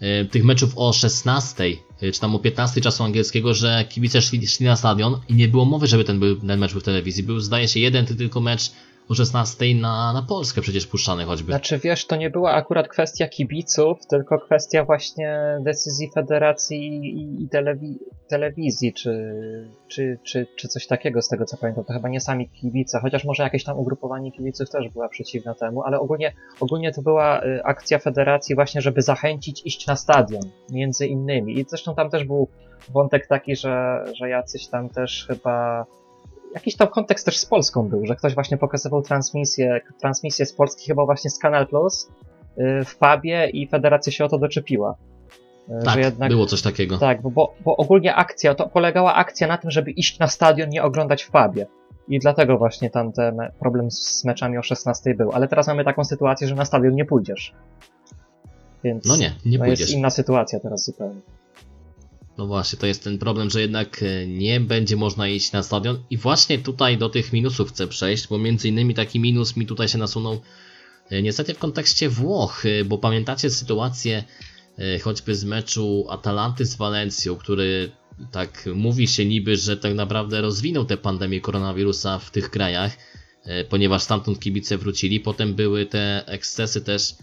[0.00, 1.64] e, tych meczów o 16,
[2.02, 5.48] e, czy tam o 15 czasu angielskiego, że kibice szli, szli na stadion i nie
[5.48, 7.22] było mowy, żeby ten, był, ten mecz był w telewizji.
[7.22, 8.72] Był, zdaje się, jeden tylko mecz
[9.08, 11.52] o 16 na, na Polskę przecież puszczany choćby.
[11.52, 17.48] Znaczy wiesz, to nie była akurat kwestia kibiców, tylko kwestia właśnie decyzji federacji i, i
[17.48, 17.98] telewi
[18.32, 19.34] telewizji, czy,
[19.88, 21.84] czy, czy, czy coś takiego z tego co pamiętam.
[21.84, 25.82] To chyba nie sami kibice, chociaż może jakieś tam ugrupowanie kibiców też była przeciwna temu,
[25.82, 31.06] ale ogólnie, ogólnie to była y, akcja federacji właśnie, żeby zachęcić iść na stadion, między
[31.06, 31.58] innymi.
[31.58, 32.48] I zresztą tam też był
[32.88, 35.86] wątek taki, że, że jacyś tam też chyba
[36.54, 40.86] jakiś tam kontekst też z Polską był, że ktoś właśnie pokazywał transmisję, transmisję z Polski
[40.86, 42.08] chyba właśnie z Kanal Plus
[42.58, 44.96] y, w pubie i federacja się o to doczepiła.
[45.68, 46.98] Y, tak, jednak, było coś takiego.
[46.98, 50.82] tak, bo, bo, ogólnie akcja, to polegała akcja na tym, żeby iść na stadion, nie
[50.82, 51.66] oglądać w pubie.
[52.08, 55.32] I dlatego właśnie tam ten problem z meczami o 16 był.
[55.32, 57.54] Ale teraz mamy taką sytuację, że na stadion nie pójdziesz.
[58.84, 59.80] Więc No nie, nie to pójdziesz.
[59.80, 61.20] jest inna sytuacja teraz zupełnie.
[62.42, 66.02] No właśnie, to jest ten problem, że jednak e, nie będzie można iść na stadion.
[66.10, 69.88] I właśnie tutaj do tych minusów chcę przejść, bo między innymi taki minus mi tutaj
[69.88, 70.40] się nasunął
[71.10, 74.24] e, niestety w kontekście Włoch, e, bo pamiętacie sytuację
[75.02, 77.90] choćby z meczu Atalanty z Walencją, który
[78.32, 82.96] tak mówi się niby, że tak naprawdę rozwinął tę pandemię koronawirusa w tych krajach,
[83.68, 87.14] ponieważ stamtąd kibice wrócili, potem były te ekscesy też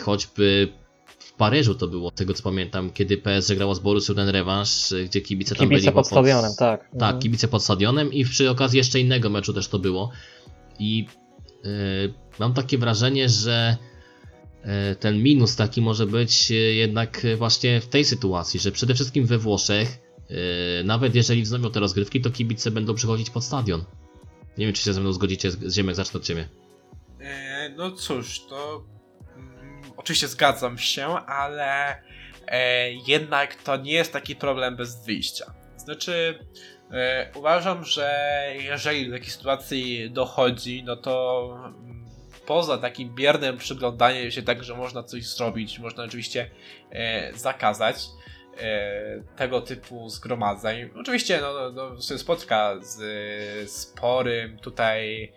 [0.00, 0.68] choćby
[1.38, 5.20] Paryżu to było, z tego co pamiętam, kiedy PSG grało z Borussią ten rewanż, gdzie
[5.20, 6.80] kibice tam Kibice byli pod stadionem, tak.
[6.80, 7.18] Tak, Mhm.
[7.18, 10.10] kibice pod stadionem i przy okazji jeszcze innego meczu też to było.
[10.78, 11.06] I
[11.66, 13.76] y, mam takie wrażenie, że
[14.92, 19.26] y, ten minus taki może być y, jednak właśnie w tej sytuacji, że przede wszystkim
[19.26, 19.98] we Włoszech,
[20.80, 23.84] y, nawet jeżeli wznowią te rozgrywki, to kibice będą przychodzić pod stadion.
[24.58, 26.48] Nie wiem, czy się ze mną zgodzicie, z Ziemek, zacznę od Ciebie.
[27.20, 28.84] E, No cóż, to
[30.04, 32.02] oczywiście zgadzam się, ale
[32.46, 35.54] e, jednak to nie jest taki problem bez wyjścia.
[35.76, 36.38] Znaczy,
[36.90, 38.08] e, uważam, że
[38.58, 42.06] jeżeli do takiej sytuacji dochodzi, no to mm,
[42.46, 46.50] poza takim biernym przyglądaniem się tak, że można coś zrobić, można oczywiście
[46.90, 47.96] e, zakazać
[48.60, 50.90] e, tego typu zgromadzeń.
[51.00, 55.32] Oczywiście no, no, no, się spotka z e, sporym tutaj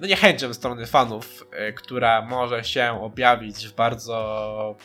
[0.00, 4.76] no niechęcią strony fanów, e, która może się objawić w bardzo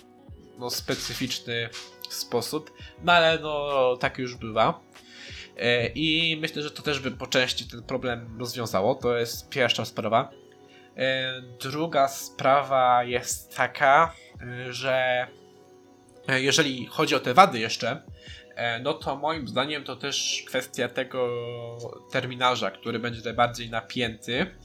[0.60, 1.70] no, specyficzny
[2.10, 2.74] sposób,
[3.04, 4.80] no ale no tak już bywa.
[5.58, 8.96] E, I myślę, że to też by po części ten problem rozwiązało.
[8.96, 10.30] To jest pierwsza sprawa.
[10.98, 15.28] E, Druga sprawa jest taka, e, że
[16.28, 18.02] e, jeżeli chodzi o te wady jeszcze,
[18.56, 21.28] e, no to moim zdaniem to też kwestia tego
[22.12, 24.56] terminarza, który będzie tutaj bardziej napięty.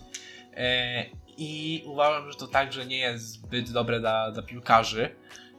[0.57, 1.05] E,
[1.37, 5.17] I uważam, że to także nie jest zbyt dobre dla, dla piłkarzy.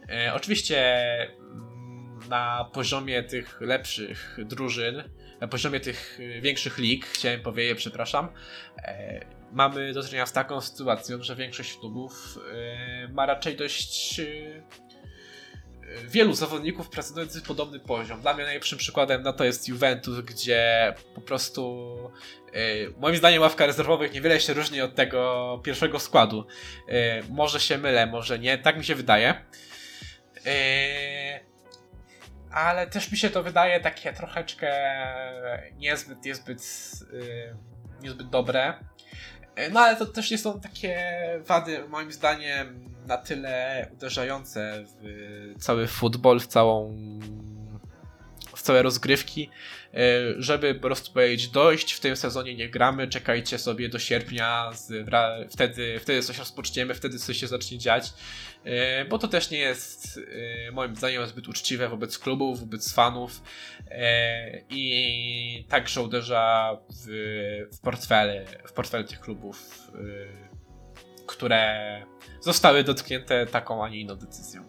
[0.09, 1.01] E, Oczywiście
[1.39, 5.03] mm, na poziomie tych lepszych drużyn,
[5.41, 8.29] na poziomie tych y, większych lig, chciałem powiedzieć, przepraszam,
[8.77, 12.39] e, mamy do czynienia z taką sytuacją, że większość klubów
[13.13, 14.25] ma raczej dość e,
[16.07, 18.21] wielu zawodników prezentujących podobny poziom.
[18.21, 21.95] Dla mnie najlepszym przykładem na to jest Juventus, gdzie po prostu
[22.53, 22.59] e,
[22.99, 26.47] moim zdaniem ławka rezerwowych niewiele się różni od tego pierwszego składu.
[26.89, 29.45] E, może się mylę, może nie, tak mi się wydaje.
[30.45, 31.39] E,
[32.51, 34.71] ale też mi się to wydaje takie troszeczkę
[35.77, 36.61] niezbyt, niezbyt,
[37.01, 38.73] e, niezbyt dobre.
[39.55, 40.99] E, No ale to też nie są takie
[41.45, 46.97] wady, moim zdaniem, na tyle uderzające w cały futbol, w całą,
[48.55, 49.49] w całe rozgrywki,
[49.93, 49.97] e,
[50.37, 55.09] żeby po prostu powiedzieć dość, w tym sezonie nie gramy, czekajcie sobie do sierpnia, z,
[55.51, 58.13] wtedy, wtedy coś rozpoczniemy, wtedy coś się zacznie dziać,
[58.63, 60.19] e, bo to też nie jest
[60.71, 63.41] moim zdaniem zbyt uczciwe wobec klubów, wobec fanów
[64.69, 67.05] i także uderza w,
[67.73, 69.87] w portfele, w portfele tych klubów,
[71.27, 72.05] które
[72.41, 74.63] zostały dotknięte taką, a nie inną decyzją.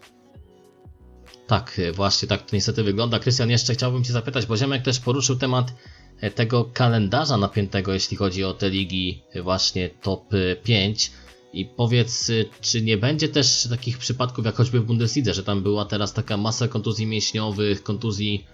[1.47, 3.19] Tak, e, właśnie tak to niestety wygląda.
[3.19, 5.73] Krystian, jeszcze chciałbym Cię zapytać, bo Ziemek też poruszył temat
[6.21, 10.25] e, tego kalendarza napiętego, jeśli chodzi o te ligi e, właśnie top
[10.63, 11.11] 5.
[11.53, 12.31] I powiedz,
[12.61, 16.37] czy nie będzie też takich przypadków jak choćby w Bundeslidze, że tam była teraz taka
[16.37, 18.47] masa kontuzji mięśniowych, kontuzji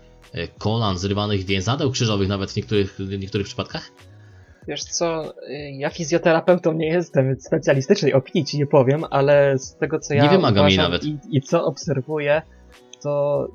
[0.58, 3.90] kolan, zrywanych więzadeł krzyżowych nawet w niektórych, w niektórych przypadkach?
[4.68, 5.34] Wiesz co,
[5.72, 10.22] ja fizjoterapeutą nie jestem, więc specjalistycznej opinii ci nie powiem, ale z tego co ja
[10.22, 11.04] nie mi nawet.
[11.04, 12.42] I, i co obserwuję,
[13.02, 13.48] to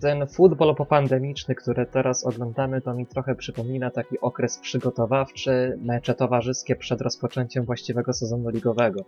[0.00, 6.76] ten futbol popandemiczny, który teraz oglądamy, to mi trochę przypomina taki okres przygotowawczy, mecze towarzyskie
[6.76, 9.04] przed rozpoczęciem właściwego sezonu ligowego.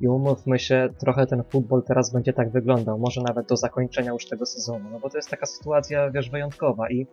[0.00, 4.26] I umówmy się, trochę ten futbol teraz będzie tak wyglądał, może nawet do zakończenia już
[4.26, 7.06] tego sezonu, no bo to jest taka sytuacja, wiesz, wyjątkowa i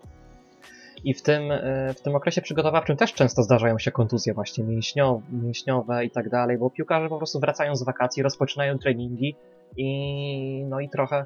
[1.03, 5.21] i w tym, e, w tym okresie przygotowawczym też często zdarzają się kontuzje właśnie mięśniowe,
[5.31, 9.35] mięśniowe i tak dalej, bo piłkarze po prostu wracają z wakacji, rozpoczynają treningi
[9.77, 11.25] i no i trochę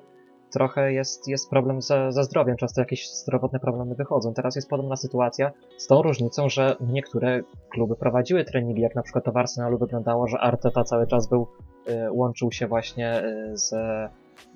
[0.53, 4.33] trochę jest, jest problem ze, ze zdrowiem, często jakieś zdrowotne problemy wychodzą.
[4.33, 9.25] Teraz jest podobna sytuacja z tą różnicą, że niektóre kluby prowadziły treningi, jak na przykład
[9.25, 11.47] to w Arsenalu wyglądało, że Arteta cały czas był,
[11.89, 13.57] y, łączył się właśnie y,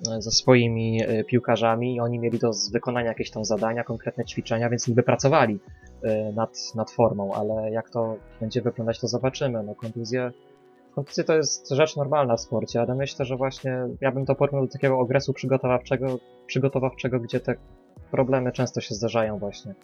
[0.00, 4.70] ze, ze swoimi y, piłkarzami i oni mieli do wykonania jakieś tam zadania, konkretne ćwiczenia,
[4.70, 5.60] więc niby pracowali
[6.34, 9.62] nad, nad formą, ale jak to będzie wyglądać, to zobaczymy.
[9.62, 10.32] No, kontuzje
[10.98, 14.66] Kontuzje to jest rzecz normalna w sporcie, ale myślę, że właśnie ja bym to porównał
[14.66, 17.54] do takiego okresu przygotowawczego, przygotowawczego, gdzie te
[18.10, 19.74] problemy często się zdarzają właśnie,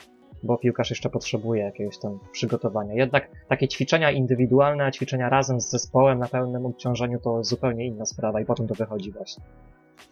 [0.43, 2.95] bo piłkarz jeszcze potrzebuje jakiegoś tam przygotowania.
[2.95, 8.07] Jednak takie ćwiczenia indywidualne, a ćwiczenia razem z zespołem na pełnym obciążeniu to zupełnie inna
[8.07, 9.45] sprawa i potem to wychodzi właśnie.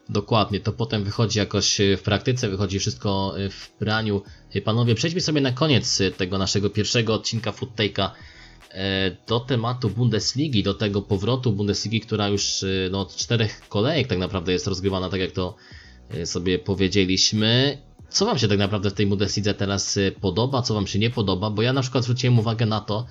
[0.08, 4.22] Dokładnie, to potem wychodzi jakoś w praktyce, wychodzi wszystko w praniu.
[4.64, 8.10] Panowie, przejdźmy sobie na koniec tego naszego pierwszego odcinka Food Take'a
[8.72, 14.06] E, do tematu Bundesligi, do tego powrotu Bundesligi, która już e, no, od czterech kolejek
[14.06, 15.54] tak naprawdę jest rozgrywana, tak jak to
[16.10, 17.78] e, sobie powiedzieliśmy.
[18.08, 21.50] Co Wam się tak naprawdę w tej Bundeslidze teraz podoba, co Wam się nie podoba?
[21.50, 23.06] Bo ja na przykład zwróciłem uwagę na to,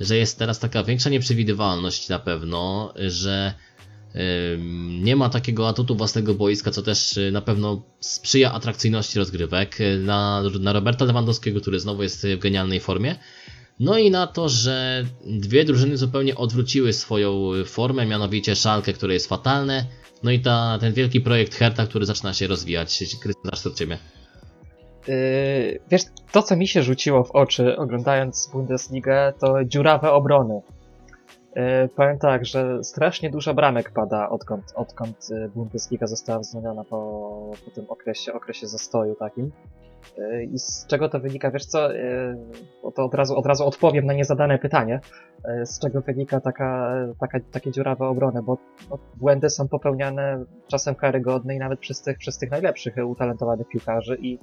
[0.00, 3.54] że jest teraz taka większa nieprzewidywalność na pewno, że
[5.02, 9.78] nie ma takiego atutu własnego boiska, co też na pewno sprzyja atrakcyjności rozgrywek.
[9.98, 13.16] Na, na Roberta Lewandowskiego, który znowu jest w genialnej formie,
[13.80, 19.28] no i na to, że dwie drużyny zupełnie odwróciły swoją formę, mianowicie Szalkę, które jest
[19.28, 19.86] fatalne,
[20.22, 23.04] no i ta, ten wielki projekt Herta, który zaczyna się rozwijać.
[23.22, 23.98] Krystian, to od Ciebie.
[25.08, 26.02] Yy, wiesz,
[26.32, 30.60] to co mi się rzuciło w oczy oglądając Bundesligę, to dziurawe obrony.
[31.56, 37.70] Yy, powiem tak, że strasznie dużo bramek pada odkąd, odkąd Bundesliga została wznowiona po, po
[37.70, 39.50] tym okresie, okresie zastoju takim.
[40.18, 41.50] E, I z czego to wynika?
[41.50, 42.36] Wiesz co, e,
[42.94, 45.00] to od razu, od razu odpowiem na niezadane pytanie.
[45.44, 48.58] E, z czego wynika taka, taka, takie dziurawe obrony, bo,
[49.16, 54.38] błędy są popełniane czasem karygodne i nawet przez tych, przez tych najlepszych utalentowanych piłkarzy i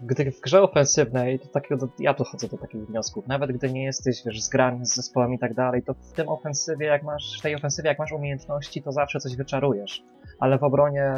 [0.00, 4.22] gdy w grze ofensywnej, to takiego, ja dochodzę do takich wniosków, nawet gdy nie jesteś,
[4.26, 7.54] wiesz, zgrany z zespołem i tak dalej, to w tym ofensywie, jak masz, w tej
[7.54, 10.02] ofensywie, jak masz umiejętności, to zawsze coś wyczarujesz.
[10.40, 11.14] Ale w obronie,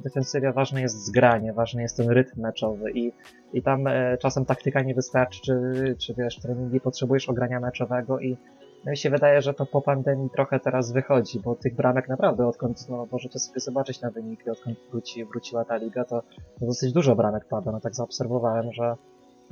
[0.00, 3.12] w defensywie ważne jest zgranie, ważny jest ten rytm meczowy i,
[3.52, 8.36] i tam e, czasem taktyka nie wystarczy, czy, czy wiesz, treningi potrzebujesz ogrania meczowego i
[8.84, 12.46] no mi się wydaje, że to po pandemii trochę teraz wychodzi, bo tych bramek naprawdę,
[12.46, 16.22] odkąd no, możecie sobie zobaczyć na wyniki, odkąd wróci, wróciła ta liga, to,
[16.60, 17.72] dosyć dużo bramek pada.
[17.72, 18.96] No tak zaobserwowałem, że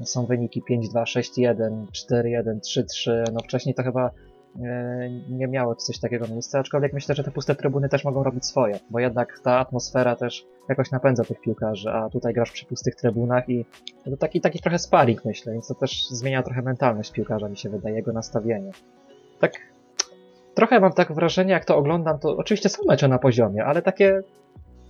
[0.05, 3.25] są wyniki 5-2, 6-1, 4-1, 3-3.
[3.33, 4.11] No wcześniej to chyba
[4.63, 8.47] e, nie miało coś takiego miejsca, aczkolwiek myślę, że te puste trybuny też mogą robić
[8.47, 12.95] swoje, bo jednak ta atmosfera też jakoś napędza tych piłkarzy, a tutaj grasz przy pustych
[12.95, 13.65] trybunach i
[14.05, 17.69] to taki, taki trochę sparring myślę, więc to też zmienia trochę mentalność piłkarza, mi się
[17.69, 18.73] wydaje, jego nastawienie
[19.41, 19.53] tak
[20.55, 24.21] trochę mam tak wrażenie, jak to oglądam, to oczywiście są mecze na poziomie, ale takie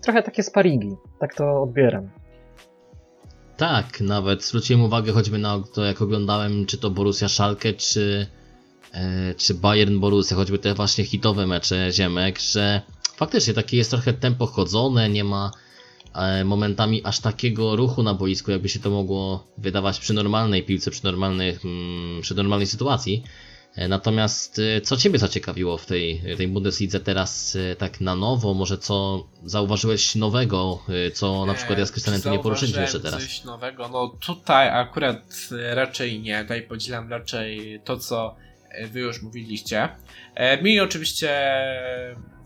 [0.01, 2.09] trochę takie sparingi, tak to odbieram.
[3.57, 8.27] Tak, nawet zwróciłem uwagę choćby na to, jak oglądałem, czy to Borussia Schalke, czy,
[8.95, 12.83] e, czy Bayern Borussia, choćby te właśnie hitowe mecze Ziemek, że
[13.17, 15.51] faktycznie takie jest trochę tempo chodzone, nie ma
[16.15, 20.91] e, momentami aż takiego ruchu na boisku, jakby się to mogło wydawać przy normalnej piłce,
[20.91, 23.23] przy, normalnych, mm, przy normalnej sytuacji.
[23.79, 28.55] E, Natomiast e, co Ciebie zaciekawiło w tej, tej Bundeslidze teraz e, tak na nowo?
[28.55, 30.83] Może co zauważyłeś nowego,
[31.15, 33.23] co na przykład ja z Krystianem tu nie poruszyliśmy jeszcze teraz?
[33.23, 35.35] coś nowego, no tutaj akurat
[35.75, 38.37] raczej nie, tutaj podzielam raczej to, co
[38.87, 39.89] wy już mówiliście.
[40.63, 41.55] Mi oczywiście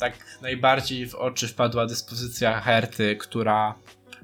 [0.00, 0.12] tak
[0.42, 3.74] najbardziej w oczy wpadła dyspozycja Herty, która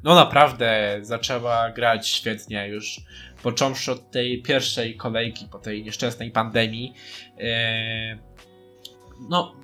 [0.05, 3.01] no naprawdę zaczęła grać świetnie już
[3.43, 6.95] począwszy od tej pierwszej kolejki po tej nieszczęsnej pandemii.
[7.39, 8.19] E,
[9.31, 9.55] No,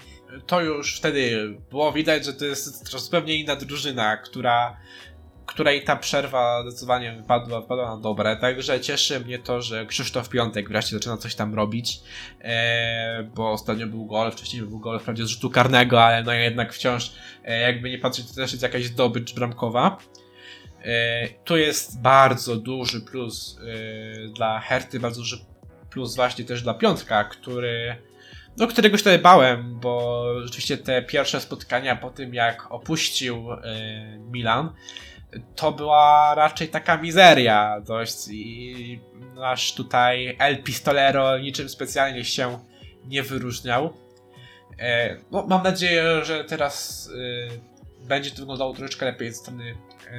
[0.47, 4.77] to już wtedy było widać, że to jest zupełnie inna drużyna, która
[5.47, 10.69] której ta przerwa zdecydowanie wypadła, wypadła na dobre, także cieszy mnie to, że Krzysztof Piątek
[10.69, 12.01] wreszcie zaczyna coś tam robić,
[12.41, 16.73] e, bo ostatnio był gol, wcześniej był gol wprawdzie z rzutu karnego, ale no jednak
[16.73, 17.13] wciąż,
[17.45, 19.99] e, jakby nie patrzeć, to też jest jakaś zdobycz bramkowa.
[20.85, 25.37] E, tu jest bardzo duży plus e, dla Herty, bardzo duży
[25.91, 27.97] plus właśnie też dla Piątka, który
[28.57, 33.59] do którego się bałem, bo rzeczywiście te pierwsze spotkania po tym jak opuścił e,
[34.19, 34.73] Milan,
[35.57, 39.01] to była raczej taka mizeria dość i
[39.35, 42.59] nasz tutaj El Pistolero niczym specjalnie się
[43.05, 43.93] nie wyróżniał.
[45.31, 47.11] No, mam nadzieję, że teraz
[48.01, 49.75] będzie to wyglądało troszeczkę lepiej ze strony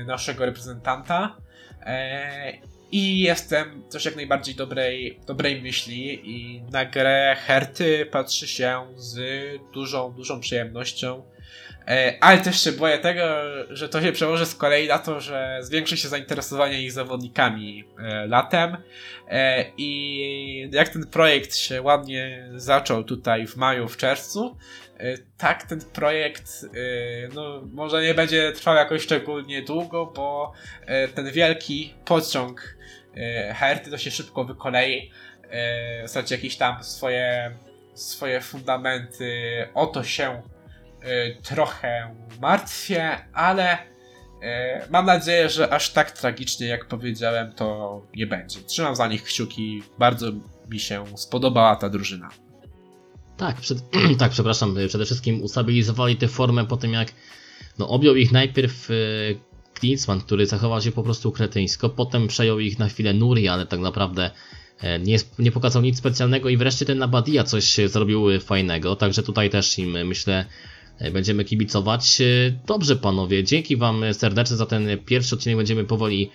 [0.05, 1.37] naszego reprezentanta.
[1.81, 2.53] E,
[2.91, 9.19] I jestem też jak najbardziej dobrej, dobrej myśli i na grę Herty patrzy się z
[9.73, 11.23] dużą, dużą przyjemnością.
[11.87, 13.21] E, Ale też się boję tego,
[13.69, 18.27] że to się przełoży z kolei na to, że zwiększy się zainteresowanie ich zawodnikami e,
[18.27, 18.77] latem.
[19.77, 24.57] I jak ten projekt się ładnie zaczął tutaj w maju, w czerwcu,
[25.37, 30.51] tak ten projekt e, no, może nie będzie trwał jakoś szczególnie długo, bo
[30.85, 32.75] e, ten wielki pociąg
[33.53, 35.11] Herty to się szybko wykolei.
[36.05, 37.51] Straci jakieś tam swoje,
[37.93, 39.67] swoje fundamenty.
[39.73, 40.41] O to się
[41.03, 43.87] y, trochę martwię, ale y,
[44.89, 48.59] mam nadzieję, że aż tak tragicznie, jak powiedziałem, to nie będzie.
[48.59, 49.83] Trzymam za nich kciuki.
[49.99, 50.31] Bardzo
[50.69, 52.29] mi się spodobała ta drużyna.
[53.37, 53.77] Tak, przed,
[54.19, 57.13] tak, przepraszam, y, przede wszystkim ustabilizowali tę formę po tym jak
[57.79, 59.39] no, objął ich najpierw y,
[59.73, 63.79] Klinsmann, który zachował się po prostu kretyńsko, potem przejął ich na chwilę Nuri, ale tak
[63.79, 64.31] naprawdę
[64.81, 69.23] e, nie, nie pokazał nic specjalnego i wreszcie ten Nabadia coś zrobił e, fajnego, także
[69.23, 70.45] tutaj też im myślę
[70.99, 72.21] e, będziemy kibicować.
[72.21, 72.25] E,
[72.67, 76.31] Dobrze panowie, dzięki wam serdecznie za ten pierwszy odcinek, będziemy powoli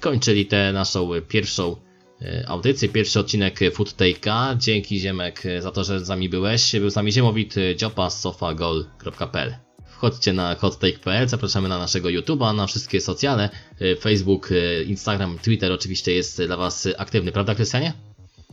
[0.00, 1.76] kończyli tę naszą pierwszą
[2.24, 4.56] e, audycję, pierwszy odcinek Food Take'a.
[4.56, 6.72] Dzięki Ziemek za to, że z nami byłeś.
[6.72, 9.54] Był z nami Ziemowit, e, dziopa sofagol.pl.
[9.86, 13.48] Wchodźcie na hottake.pl, zapraszamy na naszego YouTube'a, na wszystkie socjale,
[13.80, 14.50] e, Facebook,
[14.86, 17.92] Instagram, Twitter oczywiście jest dla Was aktywny, prawda Krystianie?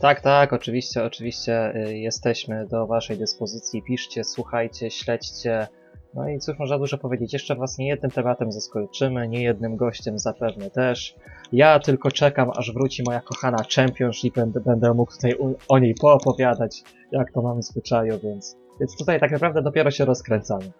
[0.00, 3.82] Tak, tak, oczywiście, oczywiście jesteśmy do Waszej dyspozycji.
[3.82, 5.68] Piszcie, słuchajcie, śledźcie.
[6.14, 10.18] No i cóż można dużo powiedzieć, jeszcze Was nie jednym tematem zaskoczymy, nie jednym gościem
[10.18, 11.14] zapewne też.
[11.52, 15.34] Ja tylko czekam, aż wróci moja kochana Championship, będę, będę mógł tutaj
[15.68, 16.82] o niej poopowiadać,
[17.12, 20.72] jak to mamy w zwyczaju, więc, więc tutaj tak naprawdę dopiero się rozkręcamy.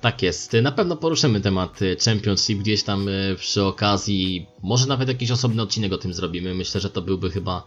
[0.00, 0.52] Tak jest.
[0.62, 4.46] Na pewno poruszymy temat e, Championship gdzieś tam e, przy okazji.
[4.62, 6.54] Może nawet jakiś osobny odcinek o tym zrobimy.
[6.54, 7.64] Myślę, że to byłby chyba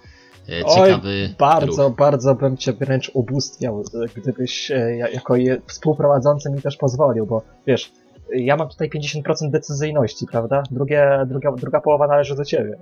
[0.50, 1.98] e, Oj, ciekawy Bardzo, ruch.
[1.98, 7.26] bardzo bym Cię wręcz ubóstwiał, y, gdybyś e, ja- jako je, współprowadzący mi też pozwolił,
[7.26, 7.92] bo wiesz,
[8.36, 10.64] ja mam tutaj 50% decyzyjności, prawda?
[10.72, 12.78] Drugie, druga, druga połowa należy do Ciebie.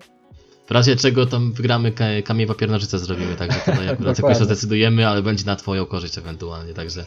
[0.67, 4.45] W razie czego tam wygramy ka- kamień papier nożyce zrobimy, także tutaj akurat jakoś to
[4.45, 7.05] zdecydujemy, ale będzie na Twoją korzyść ewentualnie, także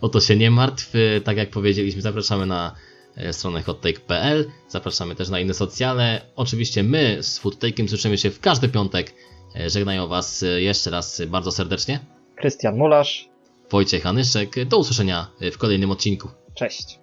[0.00, 0.92] o to się nie martw.
[1.16, 2.74] E, Tak jak powiedzieliśmy, zapraszamy na
[3.16, 6.20] e, stronę hottake.pl, zapraszamy też na inne socjale.
[6.36, 9.12] Oczywiście my z Foodtake'em słyszymy się w każdy piątek.
[9.56, 12.00] E, Żegnają Was e, jeszcze raz bardzo serdecznie.
[12.36, 13.28] Krystian Mularz,
[13.70, 14.64] Wojciech Anyszek.
[14.64, 16.28] Do usłyszenia w kolejnym odcinku.
[16.54, 16.98] cześć.